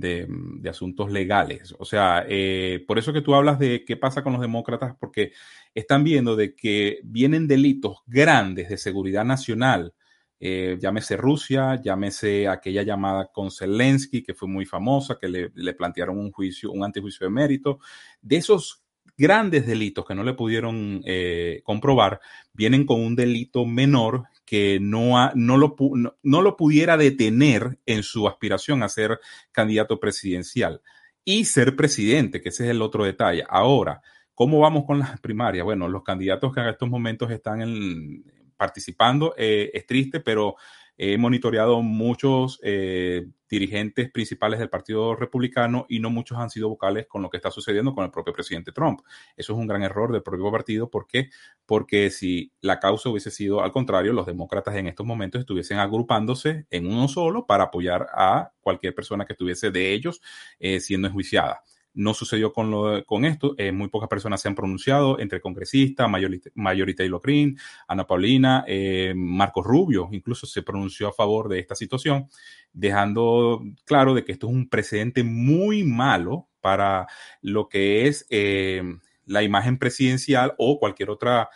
de, 0.00 0.28
asuntos 0.68 1.10
legales. 1.10 1.74
O 1.78 1.84
sea, 1.84 2.24
eh, 2.28 2.84
por 2.86 2.98
eso 2.98 3.12
que 3.12 3.22
tú 3.22 3.34
hablas 3.34 3.58
de 3.58 3.84
qué 3.84 3.96
pasa 3.96 4.22
con 4.22 4.32
los 4.32 4.42
demócratas, 4.42 4.94
porque 4.98 5.32
están 5.74 6.04
viendo 6.04 6.36
de 6.36 6.54
que 6.54 7.00
vienen 7.04 7.48
delitos 7.48 7.98
grandes 8.06 8.68
de 8.68 8.78
seguridad 8.78 9.24
nacional 9.24 9.92
eh, 10.38 10.76
llámese 10.78 11.16
Rusia, 11.16 11.80
llámese 11.82 12.46
aquella 12.48 12.82
llamada 12.82 13.30
con 13.32 13.50
Zelensky, 13.50 14.22
que 14.22 14.34
fue 14.34 14.48
muy 14.48 14.66
famosa, 14.66 15.18
que 15.18 15.28
le, 15.28 15.74
plantearon 15.74 16.18
un 16.18 16.30
juicio, 16.30 16.70
un 16.72 16.84
antijuicio 16.84 17.26
de 17.26 17.32
mérito. 17.32 17.78
De 18.20 18.36
esos 18.36 18.82
grandes 19.16 19.66
delitos 19.66 20.04
que 20.04 20.14
no 20.14 20.22
le 20.22 20.34
pudieron 20.34 21.00
eh, 21.06 21.62
comprobar, 21.64 22.20
vienen 22.52 22.84
con 22.84 23.00
un 23.00 23.16
delito 23.16 23.64
menor 23.64 24.24
que 24.46 24.78
no, 24.80 25.30
no, 25.34 25.56
lo, 25.58 25.76
no, 26.22 26.42
lo 26.42 26.56
pudiera 26.56 26.96
detener 26.96 27.78
en 27.84 28.02
su 28.04 28.28
aspiración 28.28 28.82
a 28.82 28.88
ser 28.88 29.20
candidato 29.52 30.00
presidencial 30.00 30.80
y 31.24 31.44
ser 31.44 31.74
presidente, 31.74 32.40
que 32.40 32.50
ese 32.50 32.64
es 32.64 32.70
el 32.70 32.80
otro 32.80 33.04
detalle. 33.04 33.44
Ahora, 33.48 34.00
¿cómo 34.32 34.60
vamos 34.60 34.84
con 34.86 35.00
las 35.00 35.20
primarias? 35.20 35.64
Bueno, 35.64 35.88
los 35.88 36.04
candidatos 36.04 36.54
que 36.54 36.60
en 36.60 36.68
estos 36.68 36.88
momentos 36.88 37.30
están 37.30 38.22
participando. 38.56 39.34
Eh, 39.36 39.70
es 39.74 39.84
triste, 39.84 40.20
pero 40.20 40.56
he 40.96 41.18
monitoreado 41.18 41.82
muchos 41.82 42.58
eh, 42.62 43.26
dirigentes 43.48 44.10
principales 44.10 44.58
del 44.58 44.70
Partido 44.70 45.14
Republicano 45.14 45.86
y 45.88 46.00
no 46.00 46.10
muchos 46.10 46.38
han 46.38 46.50
sido 46.50 46.68
vocales 46.68 47.06
con 47.06 47.22
lo 47.22 47.30
que 47.30 47.36
está 47.36 47.50
sucediendo 47.50 47.94
con 47.94 48.04
el 48.04 48.10
propio 48.10 48.32
presidente 48.32 48.72
Trump. 48.72 49.00
Eso 49.36 49.52
es 49.52 49.58
un 49.58 49.66
gran 49.66 49.82
error 49.82 50.12
del 50.12 50.22
propio 50.22 50.50
partido. 50.50 50.90
¿Por 50.90 51.06
qué? 51.06 51.30
Porque 51.64 52.10
si 52.10 52.52
la 52.60 52.80
causa 52.80 53.08
hubiese 53.08 53.30
sido 53.30 53.62
al 53.62 53.72
contrario, 53.72 54.12
los 54.12 54.26
demócratas 54.26 54.74
en 54.76 54.86
estos 54.86 55.06
momentos 55.06 55.40
estuviesen 55.40 55.78
agrupándose 55.78 56.66
en 56.70 56.86
uno 56.86 57.08
solo 57.08 57.46
para 57.46 57.64
apoyar 57.64 58.08
a 58.12 58.52
cualquier 58.60 58.94
persona 58.94 59.24
que 59.24 59.34
estuviese 59.34 59.70
de 59.70 59.92
ellos 59.92 60.20
eh, 60.58 60.80
siendo 60.80 61.08
enjuiciada. 61.08 61.62
No 61.96 62.12
sucedió 62.12 62.52
con, 62.52 62.70
lo, 62.70 63.04
con 63.06 63.24
esto. 63.24 63.54
Eh, 63.56 63.72
muy 63.72 63.88
pocas 63.88 64.08
personas 64.08 64.42
se 64.42 64.48
han 64.48 64.54
pronunciado, 64.54 65.18
entre 65.18 65.40
congresistas, 65.40 66.06
Mayorita 66.10 66.96
Taylor 66.98 67.22
Green, 67.22 67.58
Ana 67.88 68.06
Paulina, 68.06 68.64
eh, 68.66 69.14
Marcos 69.16 69.64
Rubio, 69.64 70.10
incluso 70.12 70.46
se 70.46 70.62
pronunció 70.62 71.08
a 71.08 71.12
favor 71.12 71.48
de 71.48 71.58
esta 71.58 71.74
situación, 71.74 72.28
dejando 72.70 73.64
claro 73.86 74.12
de 74.12 74.24
que 74.24 74.32
esto 74.32 74.46
es 74.46 74.52
un 74.52 74.68
precedente 74.68 75.24
muy 75.24 75.84
malo 75.84 76.48
para 76.60 77.06
lo 77.40 77.66
que 77.70 78.06
es 78.06 78.26
eh, 78.28 78.82
la 79.24 79.42
imagen 79.42 79.78
presidencial 79.78 80.54
o 80.58 80.78
cualquier 80.78 81.08
otra 81.08 81.48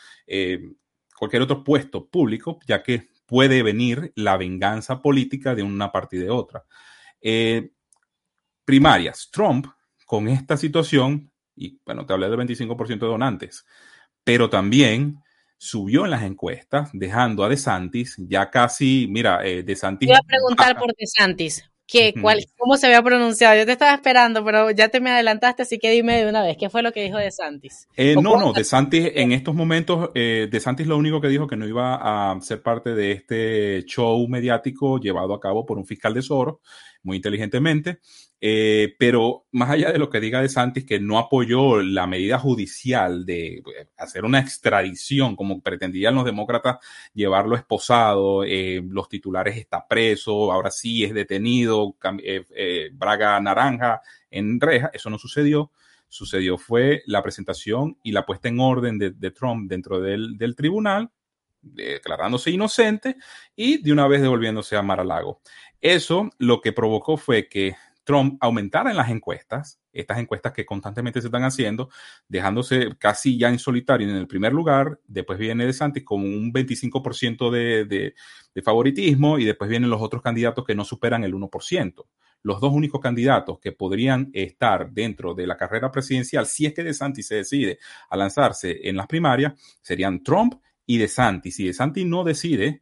cualquier 1.18 1.42
otro 1.42 1.62
puesto 1.62 2.08
público, 2.08 2.60
ya 2.66 2.82
que 2.82 3.10
puede 3.26 3.62
venir 3.62 4.10
la 4.14 4.38
venganza 4.38 5.02
política 5.02 5.54
de 5.54 5.62
una 5.62 5.92
parte 5.92 6.16
y 6.16 6.20
de 6.20 6.30
otra. 6.30 6.64
primarias. 8.64 9.28
Trump 9.30 9.66
con 10.10 10.26
esta 10.26 10.56
situación, 10.56 11.30
y 11.54 11.78
bueno, 11.86 12.04
te 12.04 12.12
hablé 12.12 12.28
del 12.28 12.40
25% 12.40 12.98
de 12.98 13.06
donantes, 13.06 13.64
pero 14.24 14.50
también 14.50 15.20
subió 15.56 16.04
en 16.04 16.10
las 16.10 16.24
encuestas, 16.24 16.90
dejando 16.92 17.44
a 17.44 17.48
DeSantis 17.48 18.16
ya 18.18 18.50
casi, 18.50 19.06
mira, 19.08 19.46
eh, 19.46 19.62
DeSantis... 19.62 20.08
Te 20.08 20.12
iba 20.12 20.18
a 20.18 20.26
preguntar 20.26 20.76
por 20.76 20.92
DeSantis, 20.96 21.70
¿qué, 21.86 22.12
cuál, 22.20 22.44
¿cómo 22.58 22.76
se 22.76 22.86
había 22.86 23.04
pronunciado? 23.04 23.56
Yo 23.56 23.64
te 23.64 23.70
estaba 23.70 23.94
esperando, 23.94 24.44
pero 24.44 24.72
ya 24.72 24.88
te 24.88 24.98
me 24.98 25.10
adelantaste, 25.10 25.62
así 25.62 25.78
que 25.78 25.92
dime 25.92 26.24
de 26.24 26.28
una 26.28 26.42
vez, 26.42 26.56
¿qué 26.58 26.68
fue 26.70 26.82
lo 26.82 26.90
que 26.90 27.04
dijo 27.04 27.16
DeSantis? 27.16 27.86
Eh, 27.96 28.16
no, 28.20 28.36
no, 28.36 28.52
DeSantis 28.52 29.12
en 29.14 29.30
estos 29.30 29.54
momentos, 29.54 30.10
eh, 30.16 30.48
DeSantis 30.50 30.88
lo 30.88 30.98
único 30.98 31.20
que 31.20 31.28
dijo 31.28 31.46
que 31.46 31.56
no 31.56 31.68
iba 31.68 32.32
a 32.32 32.40
ser 32.40 32.62
parte 32.62 32.96
de 32.96 33.12
este 33.12 33.84
show 33.86 34.26
mediático 34.26 34.98
llevado 34.98 35.34
a 35.34 35.40
cabo 35.40 35.64
por 35.64 35.78
un 35.78 35.86
fiscal 35.86 36.14
de 36.14 36.22
Soros, 36.22 36.56
muy 37.04 37.18
inteligentemente, 37.18 38.00
eh, 38.42 38.94
pero 38.98 39.46
más 39.52 39.68
allá 39.70 39.92
de 39.92 39.98
lo 39.98 40.08
que 40.08 40.20
diga 40.20 40.40
de 40.40 40.48
Santis, 40.48 40.86
que 40.86 40.98
no 40.98 41.18
apoyó 41.18 41.82
la 41.82 42.06
medida 42.06 42.38
judicial 42.38 43.26
de 43.26 43.56
eh, 43.56 43.62
hacer 43.98 44.24
una 44.24 44.40
extradición, 44.40 45.36
como 45.36 45.60
pretendían 45.60 46.14
los 46.14 46.24
demócratas 46.24 46.78
llevarlo 47.12 47.54
esposado, 47.54 48.44
eh, 48.44 48.82
los 48.88 49.08
titulares 49.10 49.58
está 49.58 49.86
preso, 49.86 50.50
ahora 50.52 50.70
sí 50.70 51.04
es 51.04 51.12
detenido, 51.12 51.96
Braga 52.92 53.40
Naranja 53.40 54.00
en 54.30 54.60
reja, 54.60 54.90
eso 54.92 55.10
no 55.10 55.18
sucedió. 55.18 55.70
Sucedió 56.08 56.58
fue 56.58 57.02
la 57.06 57.22
presentación 57.22 57.98
y 58.02 58.10
la 58.10 58.26
puesta 58.26 58.48
en 58.48 58.58
orden 58.58 58.98
de, 58.98 59.30
Trump 59.30 59.70
dentro 59.70 60.00
del, 60.00 60.36
del 60.36 60.56
tribunal, 60.56 61.10
declarándose 61.62 62.50
inocente 62.50 63.16
y 63.54 63.80
de 63.82 63.92
una 63.92 64.08
vez 64.08 64.20
devolviéndose 64.22 64.76
a 64.76 64.82
Mar-a-Lago. 64.82 65.40
Eso 65.80 66.30
lo 66.38 66.60
que 66.60 66.72
provocó 66.72 67.16
fue 67.16 67.48
que 67.48 67.76
Trump 68.04 68.38
aumentara 68.40 68.90
en 68.90 68.96
las 68.96 69.10
encuestas, 69.10 69.80
estas 69.92 70.18
encuestas 70.18 70.52
que 70.52 70.66
constantemente 70.66 71.20
se 71.20 71.28
están 71.28 71.44
haciendo, 71.44 71.90
dejándose 72.28 72.96
casi 72.98 73.38
ya 73.38 73.48
en 73.48 73.58
solitario 73.58 74.08
en 74.08 74.16
el 74.16 74.26
primer 74.26 74.52
lugar, 74.52 74.98
después 75.06 75.38
viene 75.38 75.66
DeSantis 75.66 76.04
con 76.04 76.20
un 76.20 76.52
25% 76.52 77.50
de, 77.50 77.84
de, 77.84 78.14
de 78.54 78.62
favoritismo 78.62 79.38
y 79.38 79.44
después 79.44 79.70
vienen 79.70 79.90
los 79.90 80.02
otros 80.02 80.22
candidatos 80.22 80.64
que 80.64 80.74
no 80.74 80.84
superan 80.84 81.24
el 81.24 81.34
1%. 81.34 82.06
Los 82.42 82.60
dos 82.60 82.72
únicos 82.72 83.00
candidatos 83.00 83.58
que 83.58 83.72
podrían 83.72 84.30
estar 84.32 84.90
dentro 84.90 85.34
de 85.34 85.46
la 85.46 85.56
carrera 85.56 85.90
presidencial, 85.90 86.46
si 86.46 86.64
es 86.66 86.72
que 86.72 86.82
DeSantis 86.82 87.26
se 87.26 87.34
decide 87.36 87.78
a 88.08 88.16
lanzarse 88.16 88.88
en 88.88 88.96
las 88.96 89.06
primarias, 89.06 89.52
serían 89.82 90.22
Trump 90.22 90.54
y 90.86 90.96
DeSantis. 90.96 91.56
Si 91.56 91.66
DeSantis 91.66 92.06
no 92.06 92.24
decide, 92.24 92.80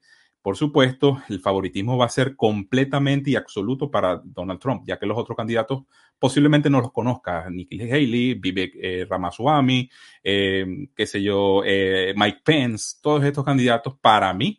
por 0.48 0.56
supuesto, 0.56 1.20
el 1.28 1.40
favoritismo 1.40 1.98
va 1.98 2.06
a 2.06 2.08
ser 2.08 2.34
completamente 2.34 3.30
y 3.30 3.36
absoluto 3.36 3.90
para 3.90 4.22
Donald 4.24 4.58
Trump, 4.58 4.82
ya 4.86 4.98
que 4.98 5.04
los 5.04 5.18
otros 5.18 5.36
candidatos 5.36 5.82
posiblemente 6.18 6.70
no 6.70 6.80
los 6.80 6.90
conozca. 6.90 7.50
Nikki 7.50 7.82
Haley, 7.82 8.32
Vivek 8.32 8.72
eh, 8.80 9.06
Ramaswamy, 9.06 9.90
eh, 10.24 10.88
qué 10.96 11.06
sé 11.06 11.22
yo, 11.22 11.60
eh, 11.66 12.14
Mike 12.16 12.40
Pence, 12.42 12.96
todos 13.02 13.22
estos 13.24 13.44
candidatos 13.44 13.98
para 14.00 14.32
mí 14.32 14.58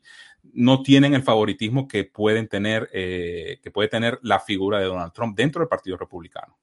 no 0.53 0.83
tienen 0.83 1.15
el 1.15 1.23
favoritismo 1.23 1.87
que 1.87 2.03
pueden 2.03 2.47
tener, 2.47 2.87
que 2.91 3.71
puede 3.73 3.89
tener 3.89 4.19
la 4.21 4.39
figura 4.39 4.77
de 4.77 4.85
Donald 4.85 5.11
Trump 5.11 5.35
dentro 5.35 5.61
del 5.61 5.69
Partido 5.69 5.97
Republicano. 5.97 6.55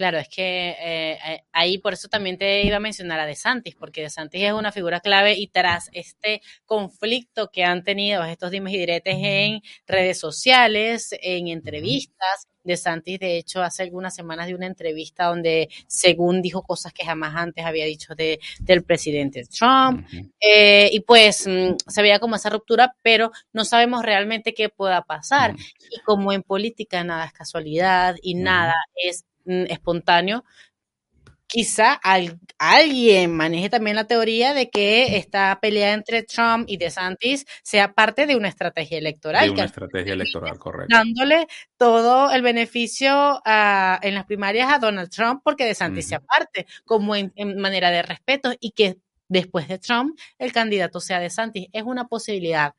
Claro, 0.00 0.16
es 0.16 0.30
que 0.30 0.70
eh, 0.70 1.18
eh, 1.26 1.42
ahí 1.52 1.76
por 1.76 1.92
eso 1.92 2.08
también 2.08 2.38
te 2.38 2.64
iba 2.64 2.78
a 2.78 2.80
mencionar 2.80 3.20
a 3.20 3.26
DeSantis, 3.26 3.74
porque 3.74 4.00
DeSantis 4.00 4.42
es 4.44 4.54
una 4.54 4.72
figura 4.72 5.00
clave 5.00 5.34
y 5.34 5.48
tras 5.48 5.90
este 5.92 6.40
conflicto 6.64 7.50
que 7.50 7.64
han 7.64 7.84
tenido 7.84 8.24
estos 8.24 8.50
dimes 8.50 8.72
y 8.72 8.78
diretes 8.78 9.16
en 9.18 9.60
redes 9.86 10.18
sociales, 10.18 11.10
en 11.20 11.48
entrevistas, 11.48 12.48
DeSantis 12.64 13.18
de 13.18 13.36
hecho 13.36 13.62
hace 13.62 13.82
algunas 13.82 14.14
semanas 14.14 14.46
de 14.46 14.54
una 14.54 14.66
entrevista 14.66 15.26
donde 15.26 15.68
según 15.86 16.40
dijo 16.40 16.62
cosas 16.62 16.94
que 16.94 17.04
jamás 17.04 17.34
antes 17.36 17.64
había 17.66 17.84
dicho 17.84 18.14
de, 18.14 18.40
del 18.60 18.84
presidente 18.84 19.44
Trump 19.44 20.06
eh, 20.40 20.88
y 20.92 21.00
pues 21.00 21.46
mm, 21.46 21.76
se 21.86 22.02
veía 22.02 22.20
como 22.20 22.36
esa 22.36 22.48
ruptura, 22.48 22.94
pero 23.02 23.32
no 23.52 23.66
sabemos 23.66 24.02
realmente 24.02 24.54
qué 24.54 24.70
pueda 24.70 25.02
pasar. 25.02 25.54
Y 25.90 26.00
como 26.00 26.32
en 26.32 26.42
política 26.42 27.04
nada 27.04 27.26
es 27.26 27.32
casualidad 27.32 28.16
y 28.22 28.34
nada 28.34 28.74
es 28.94 29.24
espontáneo, 29.46 30.44
quizá 31.50 32.00
alguien 32.58 33.34
maneje 33.34 33.68
también 33.68 33.96
la 33.96 34.06
teoría 34.06 34.54
de 34.54 34.70
que 34.70 35.16
esta 35.16 35.58
pelea 35.60 35.92
entre 35.92 36.22
Trump 36.22 36.64
y 36.68 36.76
DeSantis 36.76 37.44
sea 37.62 37.92
parte 37.92 38.26
de 38.26 38.36
una 38.36 38.48
estrategia 38.48 38.98
electoral. 38.98 39.46
De 39.46 39.50
una 39.50 39.64
estrategia 39.64 40.12
electoral, 40.12 40.58
correcto. 40.58 40.94
Dándole 40.94 41.48
todo 41.76 42.30
el 42.30 42.42
beneficio 42.42 43.42
en 43.44 44.14
las 44.14 44.24
primarias 44.26 44.72
a 44.72 44.78
Donald 44.78 45.10
Trump 45.10 45.42
porque 45.44 45.64
DeSantis 45.64 46.08
sea 46.08 46.20
parte, 46.20 46.66
como 46.84 47.16
en, 47.16 47.32
manera 47.56 47.90
de 47.90 48.02
respeto 48.02 48.52
y 48.60 48.70
que 48.70 48.98
después 49.28 49.66
de 49.66 49.78
Trump 49.78 50.16
el 50.38 50.52
candidato 50.52 51.00
sea 51.00 51.18
DeSantis. 51.18 51.68
Es 51.72 51.82
una 51.82 52.06
posibilidad. 52.06 52.74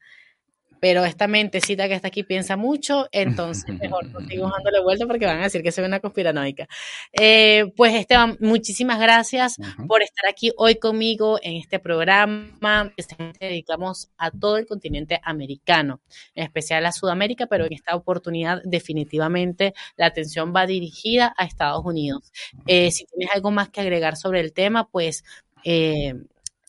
Pero 0.81 1.05
esta 1.05 1.27
mentecita 1.27 1.87
que 1.87 1.93
está 1.93 2.07
aquí 2.07 2.23
piensa 2.23 2.57
mucho, 2.57 3.07
entonces 3.11 3.63
mejor 3.79 4.07
no 4.07 4.19
sigo 4.27 4.49
dándole 4.49 4.81
vuelta 4.81 5.05
porque 5.05 5.27
van 5.27 5.39
a 5.39 5.43
decir 5.43 5.61
que 5.61 5.71
soy 5.71 5.85
una 5.85 5.99
conspiranoica. 5.99 6.67
Eh, 7.13 7.71
pues 7.77 7.93
Esteban, 7.93 8.35
muchísimas 8.39 8.99
gracias 8.99 9.57
por 9.87 10.01
estar 10.01 10.27
aquí 10.27 10.51
hoy 10.57 10.75
conmigo 10.79 11.39
en 11.43 11.57
este 11.57 11.77
programa 11.77 12.91
que 13.39 13.47
dedicamos 13.47 14.09
a 14.17 14.31
todo 14.31 14.57
el 14.57 14.65
continente 14.65 15.21
americano, 15.23 16.01
en 16.33 16.45
especial 16.45 16.83
a 16.87 16.91
Sudamérica, 16.91 17.45
pero 17.45 17.65
en 17.65 17.73
esta 17.73 17.95
oportunidad 17.95 18.61
definitivamente 18.63 19.75
la 19.97 20.07
atención 20.07 20.51
va 20.55 20.65
dirigida 20.65 21.35
a 21.37 21.45
Estados 21.45 21.85
Unidos. 21.85 22.31
Eh, 22.65 22.89
si 22.89 23.05
tienes 23.05 23.29
algo 23.35 23.51
más 23.51 23.69
que 23.69 23.81
agregar 23.81 24.17
sobre 24.17 24.39
el 24.39 24.51
tema, 24.51 24.89
pues 24.89 25.23
eh, 25.63 26.15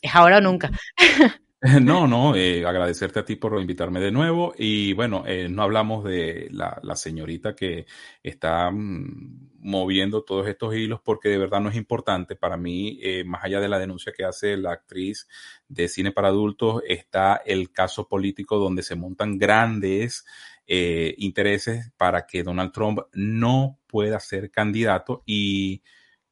es 0.03 0.15
ahora 0.15 0.37
o 0.37 0.41
nunca. 0.41 0.69
No, 1.81 2.07
no, 2.07 2.35
eh, 2.35 2.65
agradecerte 2.65 3.19
a 3.19 3.25
ti 3.25 3.37
por 3.37 3.59
invitarme 3.59 4.01
de 4.01 4.11
nuevo. 4.11 4.53
Y 4.57 4.91
bueno, 4.93 5.23
eh, 5.25 5.47
no 5.47 5.63
hablamos 5.63 6.03
de 6.03 6.49
la, 6.51 6.81
señorita 6.95 7.55
que 7.55 7.85
está 8.21 8.69
mm, 8.69 9.51
moviendo 9.59 10.23
todos 10.23 10.45
estos 10.47 10.75
hilos 10.75 10.99
porque 11.01 11.29
de 11.29 11.37
verdad 11.37 11.61
no 11.61 11.69
es 11.69 11.77
importante. 11.77 12.35
Para 12.35 12.57
mí, 12.57 12.99
eh, 13.01 13.23
más 13.23 13.45
allá 13.45 13.61
de 13.61 13.69
la 13.69 13.79
denuncia 13.79 14.11
que 14.11 14.25
hace 14.25 14.57
la 14.57 14.73
actriz 14.73 15.25
de 15.69 15.87
cine 15.87 16.11
para 16.11 16.27
adultos, 16.27 16.83
está 16.85 17.37
el 17.45 17.71
caso 17.71 18.09
político 18.09 18.57
donde 18.57 18.83
se 18.83 18.95
montan 18.95 19.37
grandes 19.37 20.25
intereses 20.65 21.91
para 21.97 22.25
que 22.25 22.41
Donald 22.41 22.71
Trump 22.71 22.99
no 23.11 23.79
pueda 23.85 24.19
ser 24.21 24.49
candidato 24.49 25.21
y 25.25 25.83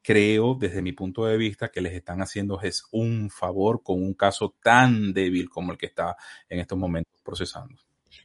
creo 0.02 0.56
desde 0.56 0.82
mi 0.82 0.94
punto 0.94 1.26
de 1.26 1.38
vista 1.38 1.70
que 1.70 1.82
les 1.82 1.94
están 1.94 2.22
haciendo 2.22 2.60
es 2.62 2.84
un 2.92 3.30
favor 3.30 3.84
con 3.84 4.02
un 4.02 4.14
caso 4.14 4.56
tan 4.62 5.14
débil 5.14 5.50
como 5.50 5.72
el 5.72 5.78
que 5.78 5.88
está 5.88 6.16
en 6.50 6.60
estos 6.60 6.78
momentos 6.78 7.20
procesando. 7.24 7.76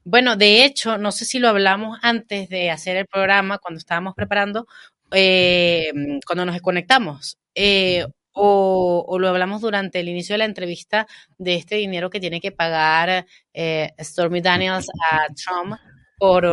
Bueno, 0.05 0.37
de 0.37 0.65
hecho, 0.65 0.99
no 0.99 1.13
sé 1.13 1.25
si 1.25 1.39
lo 1.39 1.49
hablamos 1.49 1.99
antes 2.03 2.49
de 2.49 2.71
hacer 2.71 2.97
el 2.97 3.07
programa, 3.07 3.59
cuando 3.59 3.79
estábamos 3.79 4.15
preparando, 4.15 4.67
eh, 5.13 5.93
cuando 6.27 6.47
nos 6.47 6.61
conectamos, 6.61 7.39
eh, 7.55 8.07
o, 8.33 9.17
lo 9.19 9.29
hablamos 9.29 9.63
durante 9.63 10.01
el 10.01 10.09
inicio 10.09 10.35
de 10.35 10.39
la 10.39 10.45
entrevista 10.45 11.07
de 11.39 11.55
este 11.55 11.77
dinero 11.77 12.11
que 12.11 12.21
tiene 12.21 12.41
que 12.41 12.53
pagar 12.53 13.27
eh, 13.55 13.93
Stormy 13.99 14.43
Daniels 14.43 14.87
a 15.11 15.27
Trump 15.35 15.75
por, 16.19 16.45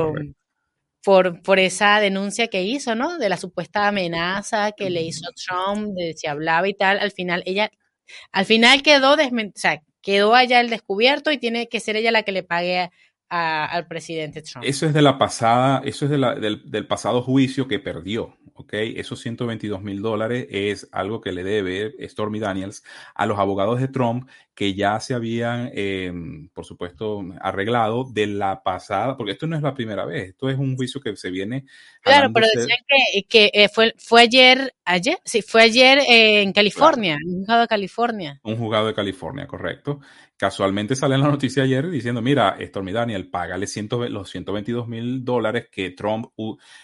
por, 1.04 1.42
por 1.42 1.60
esa 1.60 2.00
denuncia 2.00 2.48
que 2.48 2.64
hizo, 2.64 2.96
¿no? 2.96 3.18
De 3.18 3.30
la 3.30 3.38
supuesta 3.38 3.88
amenaza 3.88 4.72
que 4.72 4.90
le 4.90 5.02
hizo 5.02 5.30
Trump, 5.36 5.94
de 5.96 6.14
si 6.16 6.28
hablaba 6.28 6.68
y 6.68 6.74
tal. 6.74 7.00
Al 7.00 7.12
final, 7.12 7.44
ella, 7.46 7.72
al 8.32 8.46
final 8.46 8.82
quedó, 8.82 9.14
o 9.14 9.18
sea, 9.56 9.82
quedó 10.02 10.34
allá 10.34 10.62
el 10.62 10.70
descubierto 10.70 11.32
y 11.32 11.38
tiene 11.38 11.68
que 11.68 11.80
ser 11.80 11.98
ella 11.98 12.12
la 12.12 12.24
que 12.24 12.32
le 12.32 12.44
pague 12.44 12.90
al 13.30 13.88
presidente 13.88 14.44
Trump. 14.44 14.64
Eso 14.64 14.86
es 14.86 14.94
de 14.94 15.02
la 15.02 15.18
pasada, 15.18 15.82
eso 15.86 16.06
es 16.06 16.12
de 16.12 16.20
la, 16.20 16.36
del, 16.36 16.70
del 16.70 16.86
pasado 16.86 17.24
juicio 17.24 17.68
que 17.68 17.80
perdió. 17.80 18.38
¿ok? 18.54 18.74
Esos 18.74 19.20
122 19.22 19.82
mil 19.82 20.02
dólares 20.02 20.48
es 20.50 20.88
algo 20.92 21.22
que 21.22 21.32
le 21.32 21.44
debe 21.44 21.96
Stormy 22.08 22.40
Daniels 22.40 22.84
a 23.16 23.26
los 23.26 23.40
abogados 23.40 23.80
de 23.80 23.88
Trump 23.88 24.30
que 24.56 24.76
ya 24.76 25.00
se 25.00 25.14
habían, 25.14 25.72
em, 25.74 26.48
por 26.50 26.66
supuesto, 26.66 27.24
arreglado 27.42 28.06
de 28.12 28.28
la 28.28 28.62
pasada, 28.62 29.18
porque 29.18 29.32
esto 29.32 29.48
no 29.48 29.56
es 29.56 29.64
la 29.64 29.74
primera 29.74 30.06
vez, 30.06 30.30
esto 30.30 30.50
es 30.50 30.58
un 30.58 30.76
juicio 30.76 31.02
que 31.02 31.16
se 31.16 31.32
viene. 31.32 31.66
Claro, 32.02 32.32
pero 32.34 32.46
decían 32.54 32.78
que, 32.88 33.24
que 33.24 33.52
eh, 33.54 33.70
fue, 33.70 33.94
fue 33.98 34.22
ayer, 34.22 34.76
ayer, 34.86 35.18
sí, 35.26 35.42
fue 35.42 35.64
ayer 35.64 36.00
en 36.08 36.54
California, 36.54 37.18
un 37.26 37.40
juzgado 37.40 37.62
de 37.62 37.68
California. 37.68 38.40
Un 38.44 38.58
juzgado 38.58 38.88
de 38.88 38.94
California, 38.94 39.48
correcto. 39.48 40.02
Casualmente 40.38 40.96
sale 40.96 41.16
en 41.16 41.22
la 41.22 41.30
noticia 41.30 41.64
ayer 41.64 41.90
diciendo, 41.90 42.22
mira, 42.22 42.58
Stormy 42.60 42.92
Daniel, 42.92 43.30
págale 43.30 43.66
los 44.10 44.30
122 44.30 44.88
mil 44.88 45.24
dólares 45.24 45.68
que 45.72 45.92
Trump 45.92 46.28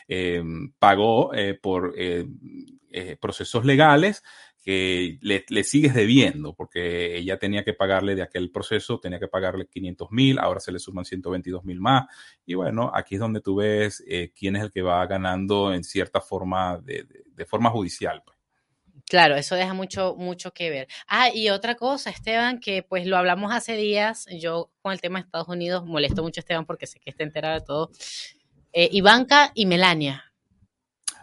em, 0.08 0.72
pagó 0.80 1.34
eh, 1.34 1.60
por 1.62 1.94
eh, 1.98 2.26
procesos 3.20 3.66
legales 3.66 4.24
que 4.62 5.18
le, 5.22 5.64
sigues 5.64 5.94
debiendo, 5.94 6.54
porque 6.54 7.18
ella 7.18 7.40
tenía 7.40 7.64
que 7.64 7.74
pagarle 7.74 8.16
de 8.16 8.22
aquel 8.22 8.52
proceso, 8.52 9.00
tenía 9.00 9.20
que 9.20 9.28
pagarle 9.28 9.68
500 9.68 10.12
mil, 10.12 10.40
ahora 10.40 10.60
se 10.60 10.72
le 10.72 10.80
suman 10.80 11.06
122 11.06 11.64
mil 11.64 11.80
más. 11.80 12.08
Y 12.46 12.56
bueno, 12.56 12.92
aquí 12.94 13.16
es 13.16 13.22
donde 13.22 13.42
tú 13.42 13.56
ves 13.56 14.04
eh, 14.08 14.34
quién 14.36 14.56
es 14.56 14.64
el 14.64 14.72
que 14.72 14.82
va 14.82 15.06
ganando 15.06 15.74
en 15.74 15.84
cierta 15.84 16.20
forma, 16.20 16.78
de, 16.80 17.06
forma 17.46 17.70
judicial. 17.70 18.22
Pues. 18.26 18.38
Claro, 19.08 19.36
eso 19.36 19.56
deja 19.56 19.74
mucho, 19.74 20.16
mucho 20.18 20.52
que 20.54 20.70
ver. 20.70 20.88
Ah, 21.08 21.30
y 21.34 21.50
otra 21.50 21.76
cosa, 21.76 22.10
Esteban, 22.10 22.60
que 22.60 22.84
pues 22.84 23.08
lo 23.08 23.18
hablamos 23.18 23.54
hace 23.54 23.76
días, 23.76 24.28
yo 24.40 24.72
con 24.82 24.92
el 24.92 25.02
tema 25.02 25.20
de 25.20 25.26
Estados 25.26 25.48
Unidos 25.48 25.86
molesto 25.86 26.22
mucho 26.22 26.40
a 26.40 26.42
Esteban 26.42 26.66
porque 26.66 26.86
sé 26.86 27.00
que 27.00 27.10
está 27.10 27.24
enterado 27.24 27.60
de 27.60 27.66
todo. 27.66 27.92
Eh, 28.72 28.90
Ivanka 28.92 29.52
y 29.56 29.66
Melania, 29.66 30.29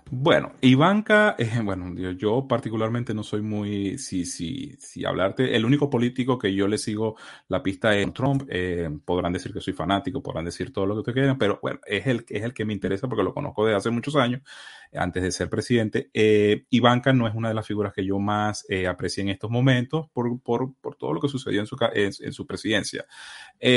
bueno, 0.09 0.53
Ivanka, 0.61 1.35
eh, 1.37 1.51
bueno, 1.65 1.93
yo, 2.13 2.47
particularmente 2.47 3.13
no 3.13 3.25
soy 3.25 3.43
muy, 3.43 3.99
si, 3.99 4.25
si, 4.25 4.77
si 4.79 5.05
hablarte, 5.05 5.57
el 5.57 5.65
único 5.65 5.91
político 5.91 6.39
que 6.39 6.55
yo 6.55 6.69
le 6.69 6.79
sigo 6.79 7.17
la 7.49 7.63
pista 7.63 7.97
es 7.97 8.13
Trump, 8.15 8.45
eh, 8.49 8.89
podrán 9.05 9.33
decir 9.33 9.53
que 9.53 9.61
soy 9.61 9.73
fanático, 9.73 10.23
podrán 10.23 10.45
decir 10.45 10.73
todo 10.73 10.87
lo 10.87 10.95
que 10.95 11.01
ustedes 11.01 11.15
quieran, 11.15 11.39
pero 11.39 11.59
bueno, 11.61 11.81
es 11.87 12.07
el, 12.07 12.25
es 12.29 12.45
el 12.45 12.55
que 12.55 12.65
me 12.65 12.73
interesa 12.73 13.09
porque 13.09 13.25
lo 13.25 13.35
conozco 13.35 13.65
desde 13.65 13.79
hace 13.79 13.91
muchos 13.91 14.15
años, 14.15 14.43
antes 14.97 15.23
de 15.23 15.33
ser 15.33 15.49
presidente. 15.49 16.11
Eh, 16.13 16.65
Ivanka 16.71 17.13
no 17.13 17.27
es 17.27 17.35
una 17.35 17.49
de 17.49 17.55
las 17.55 17.67
figuras 17.67 17.93
que 17.93 18.05
yo 18.05 18.19
más 18.19 18.65
eh, 18.69 18.87
aprecio 18.87 19.23
en 19.23 19.31
estos 19.31 19.51
momentos 19.51 20.09
por, 20.13 20.41
por, 20.43 20.75
por, 20.81 20.97
todo 20.97 21.13
lo 21.13 21.21
que 21.21 21.29
sucedió 21.29 21.61
en 21.61 21.67
su, 21.67 21.77
en, 21.93 22.33
su 22.33 22.47
presidencia. 22.47 23.07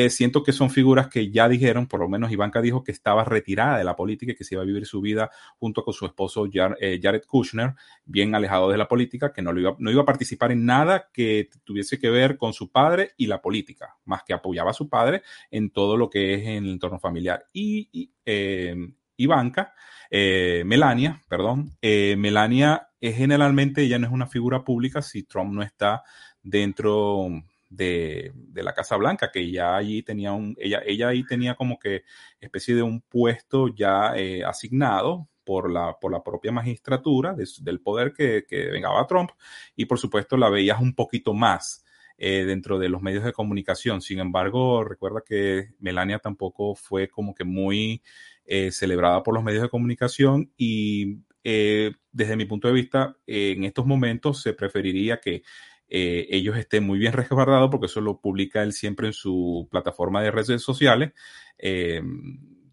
siento 0.09 0.43
que 0.43 0.51
son 0.51 0.70
figuras 0.70 1.07
que 1.07 1.32
ya 1.32 1.47
dijeron, 1.47 1.88
por 1.88 1.99
lo 1.99 2.09
menos 2.09 2.32
Ivanka 2.32 2.61
dijo 2.61 2.84
que 2.84 2.91
estaba 2.91 3.24
retirada 3.24 3.78
de 3.78 3.84
la 3.84 3.95
política 3.95 4.32
y 4.32 4.36
que 4.36 4.43
se 4.43 4.55
iba 4.55 4.63
a 4.63 4.65
vivir 4.65 4.86
su 4.86 5.01
vida 5.01 5.30
junto 5.57 5.84
con 5.84 5.93
su 5.93 6.05
esposo 6.05 6.45
eh, 6.80 6.99
Jared 7.01 7.24
Kushner, 7.26 7.76
bien 8.05 8.36
alejado 8.36 8.70
de 8.70 8.78
la 8.78 8.88
política, 8.88 9.32
que 9.34 9.41
no, 9.41 9.57
iba, 9.57 9.76
no 9.80 9.91
iba 9.91 10.01
a 10.01 10.05
participar 10.05 10.51
en 10.51 10.65
nada 10.65 11.09
que 11.13 11.49
tuviese 11.63 11.99
que 11.99 12.09
ver 12.09 12.38
con 12.38 12.53
su 12.53 12.72
padre 12.72 13.11
y 13.17 13.28
la 13.28 13.41
política, 13.41 13.97
más 14.05 14.24
que 14.24 14.34
apoyaba 14.34 14.72
a 14.72 14.74
su 14.74 14.89
padre 14.89 15.22
en 15.51 15.72
todo 15.72 15.97
lo 15.97 16.09
que 16.09 16.36
es 16.36 16.41
en 16.41 16.65
el 16.65 16.72
entorno 16.72 16.99
familiar. 16.99 17.45
Y, 17.53 18.11
eh, 18.26 18.76
Ivanka, 19.20 19.74
eh, 20.09 20.63
Melania, 20.65 21.22
perdón, 21.28 21.72
Melania 21.82 22.89
es 22.99 23.15
generalmente, 23.15 23.84
ella 23.84 23.99
no 23.99 24.07
es 24.07 24.13
una 24.13 24.28
figura 24.28 24.63
pública 24.63 25.01
si 25.01 25.24
Trump 25.24 25.53
no 25.53 25.61
está 25.61 26.03
dentro 26.41 27.28
de, 27.70 28.34
la 28.55 28.74
Casa 28.74 28.97
Blanca, 28.97 29.32
que 29.32 29.51
ya 29.51 29.76
allí 29.76 30.01
tenía 30.03 30.34
un, 30.34 30.55
ella, 30.59 30.82
ella 30.86 31.09
ahí 31.09 31.24
tenía 31.24 31.55
como 31.55 31.78
que 31.78 32.03
especie 32.39 32.76
de 32.76 32.82
un 32.82 33.01
puesto 33.01 33.67
ya 33.67 34.13
asignado 34.45 35.30
por 35.49 35.72
la, 35.72 35.97
por 35.99 36.11
la 36.11 36.24
propia 36.24 36.51
magistratura 36.51 37.34
del 37.34 37.82
poder 37.82 38.13
que, 38.13 38.45
que 38.47 38.67
vengaba 38.67 39.07
Trump 39.07 39.32
y 39.76 39.86
por 39.86 39.97
supuesto 39.97 40.38
la 40.38 40.47
veías 40.47 40.80
un 40.80 40.93
poquito 40.93 41.34
más 41.34 41.84
eh, 42.22 42.43
dentro 42.43 42.78
de 42.78 42.89
los 42.89 43.01
medios 43.01 43.24
de 43.24 43.32
comunicación. 43.32 44.01
Sin 44.01 44.20
embargo, 44.20 44.84
recuerda 44.84 45.24
que 45.26 45.70
Melania 45.80 46.20
tampoco 46.20 46.76
fue 46.76 47.07
como 47.07 47.34
que 47.34 47.45
muy 47.45 48.03
eh, 48.50 48.72
celebrada 48.72 49.24
por 49.24 49.34
los 49.34 49.43
medios 49.43 49.62
de 49.62 49.70
comunicación 49.70 50.52
y 50.58 51.20
eh, 51.43 51.91
desde 52.12 52.36
mi 52.36 52.45
punto 52.45 52.68
de 52.68 52.74
vista, 52.74 53.16
en 53.28 53.64
estos 53.64 53.86
momentos 53.86 54.41
se 54.41 54.54
preferiría 54.54 55.20
que 55.20 55.43
ellos 55.91 56.56
estén 56.58 56.84
muy 56.84 57.00
bien 57.00 57.14
resguardados 57.14 57.70
porque 57.72 57.88
eso 57.88 58.02
lo 58.02 58.20
publica 58.20 58.62
él 58.62 58.74
siempre 58.74 59.08
en 59.08 59.14
su 59.14 59.68
plataforma 59.72 60.22
de 60.22 60.30
redes 60.30 60.62
sociales 60.62 61.14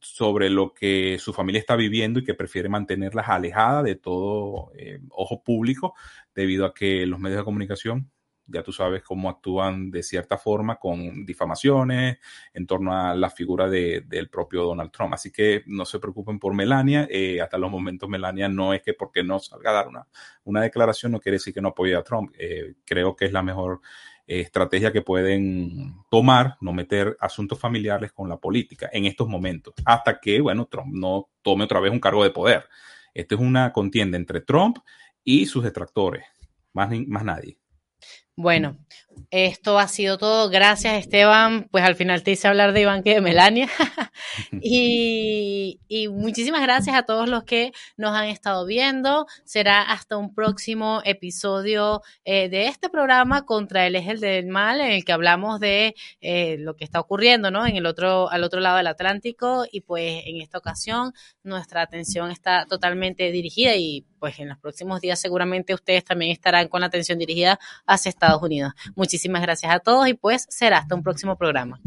sobre 0.07 0.51
lo 0.51 0.73
que 0.73 1.19
su 1.19 1.33
familia 1.33 1.59
está 1.59 1.75
viviendo 1.75 2.21
y 2.21 2.25
que 2.25 2.35
prefiere 2.35 2.69
mantenerlas 2.69 3.29
alejadas 3.29 3.85
de 3.85 3.97
todo 3.97 4.71
eh, 4.77 5.01
ojo 5.11 5.43
público 5.43 5.95
debido 6.35 6.65
a 6.65 6.73
que 6.73 7.07
los 7.07 7.19
medios 7.19 7.41
de 7.41 7.45
comunicación, 7.45 8.11
ya 8.47 8.63
tú 8.63 8.73
sabes 8.73 9.03
cómo 9.03 9.29
actúan 9.29 9.91
de 9.91 10.03
cierta 10.03 10.39
forma 10.39 10.77
con 10.77 11.25
difamaciones 11.25 12.19
en 12.53 12.67
torno 12.67 12.97
a 12.97 13.15
la 13.15 13.31
figura 13.31 13.69
del 13.69 14.29
propio 14.29 14.65
Donald 14.65 14.91
Trump. 14.91 15.15
Así 15.15 15.31
que 15.31 15.63
no 15.67 15.85
se 15.85 15.99
preocupen 15.99 16.39
por 16.39 16.55
Melania. 16.55 17.07
Eh, 17.11 17.41
hasta 17.41 17.59
los 17.59 17.71
momentos 17.71 18.09
Melania 18.09 18.49
no 18.49 18.73
es 18.73 18.83
que 18.83 18.95
porque 18.95 19.23
no 19.23 19.39
salga 19.39 19.71
a 19.71 19.75
dar 19.75 19.89
una, 19.89 20.07
una 20.45 20.63
declaración 20.63 21.13
no 21.13 21.21
quiere 21.21 21.37
decir 21.37 21.53
que 21.53 21.61
no 21.61 21.69
apoye 21.69 21.95
a 21.95 22.03
Trump. 22.03 22.33
Eh, 22.39 22.75
creo 22.85 23.17
que 23.17 23.27
es 23.27 23.33
la 23.33 23.43
mejor 23.43 23.81
estrategia 24.27 24.93
que 24.93 25.03
pueden 25.03 25.95
tomar, 26.11 26.57
no 26.61 26.73
meter 26.73 27.17
asuntos 27.21 27.59
familiares 27.59 28.13
con 28.13 28.29
la 28.29 28.37
política 28.37 28.91
en 28.93 29.05
estos 29.07 29.29
momentos, 29.29 29.75
hasta 29.85 30.19
que, 30.19 30.41
bueno, 30.41 30.67
Trump 30.67 30.93
no 30.93 31.29
tome 31.43 31.65
otra 31.65 31.81
vez 31.81 31.93
un 31.93 32.01
cargo 32.01 32.25
de 32.25 32.31
poder. 32.31 32.65
Esto 33.15 33.37
es 33.37 33.41
una 33.41 33.73
contienda 33.73 34.17
entre 34.17 34.41
Trump 34.41 34.79
y 35.23 35.47
sus 35.47 35.63
detractores, 35.63 36.25
más, 36.73 36.91
más 37.07 37.25
nadie. 37.25 37.59
Bueno, 38.37 38.77
Esto 39.31 39.79
ha 39.79 39.89
sido 39.89 40.19
todo. 40.19 40.49
Gracias, 40.51 40.95
Esteban. 40.95 41.69
Pues 41.71 41.85
al 41.85 41.97
final 41.97 42.23
te 42.23 42.31
hice 42.31 42.49
hablar 42.49 42.73
de 42.73 42.83
Iván 42.83 43.03
que 43.03 43.15
de 43.15 43.21
Melania. 43.21 43.69
y, 44.63 45.79
muchísimas 46.11 46.63
gracias 46.63 46.97
a 46.97 47.03
todos 47.03 47.29
los 47.29 47.45
que 47.45 47.73
nos 47.97 48.15
han 48.15 48.27
estado 48.27 48.65
viendo. 48.67 49.27
Será 49.45 49.83
hasta 49.83 50.17
un 50.17 50.35
próximo 50.35 51.03
episodio 51.05 52.03
eh, 52.25 52.49
de 52.49 52.67
este 52.69 52.89
programa 52.89 53.45
contra 53.45 53.87
el 53.87 53.97
eje 53.97 54.15
del 54.17 54.47
mal, 54.47 54.81
en 54.81 54.93
el 54.93 55.05
que 55.05 55.13
hablamos 55.13 55.61
de 55.61 55.95
eh, 56.21 56.57
lo 56.59 56.77
que 56.77 56.85
está 56.85 57.01
ocurriendo, 57.01 57.51
¿no? 57.51 57.67
En 57.67 57.77
el 57.77 57.87
otro, 57.87 58.31
al 58.31 58.45
otro 58.45 58.61
lado 58.61 58.77
del 58.77 58.87
Atlántico. 58.87 59.65
Y 59.71 59.81
pues 59.81 60.23
en 60.27 60.41
esta 60.41 60.59
ocasión 60.59 61.13
nuestra 61.43 61.83
atención 61.83 62.31
está 62.31 62.65
totalmente 62.67 63.31
dirigida 63.33 63.75
y 63.77 64.07
pues 64.19 64.39
en 64.39 64.49
los 64.49 64.59
próximos 64.59 65.01
días 65.01 65.21
seguramente 65.21 65.75
ustedes 65.75 66.05
también 66.05 66.33
estarán 66.33 66.69
con 66.69 66.81
la 66.81 66.87
atención 66.87 67.19
dirigida 67.19 67.59
hacia 67.87 68.09
Estados 68.09 68.43
Unidos. 68.43 68.73
Muchísimas 69.07 69.41
gracias 69.41 69.73
a 69.73 69.79
todos 69.79 70.09
y 70.09 70.15
pues 70.15 70.47
será 70.49 70.79
hasta 70.79 70.97
un 70.97 71.05
próximo 71.05 71.37
programa. 71.37 71.81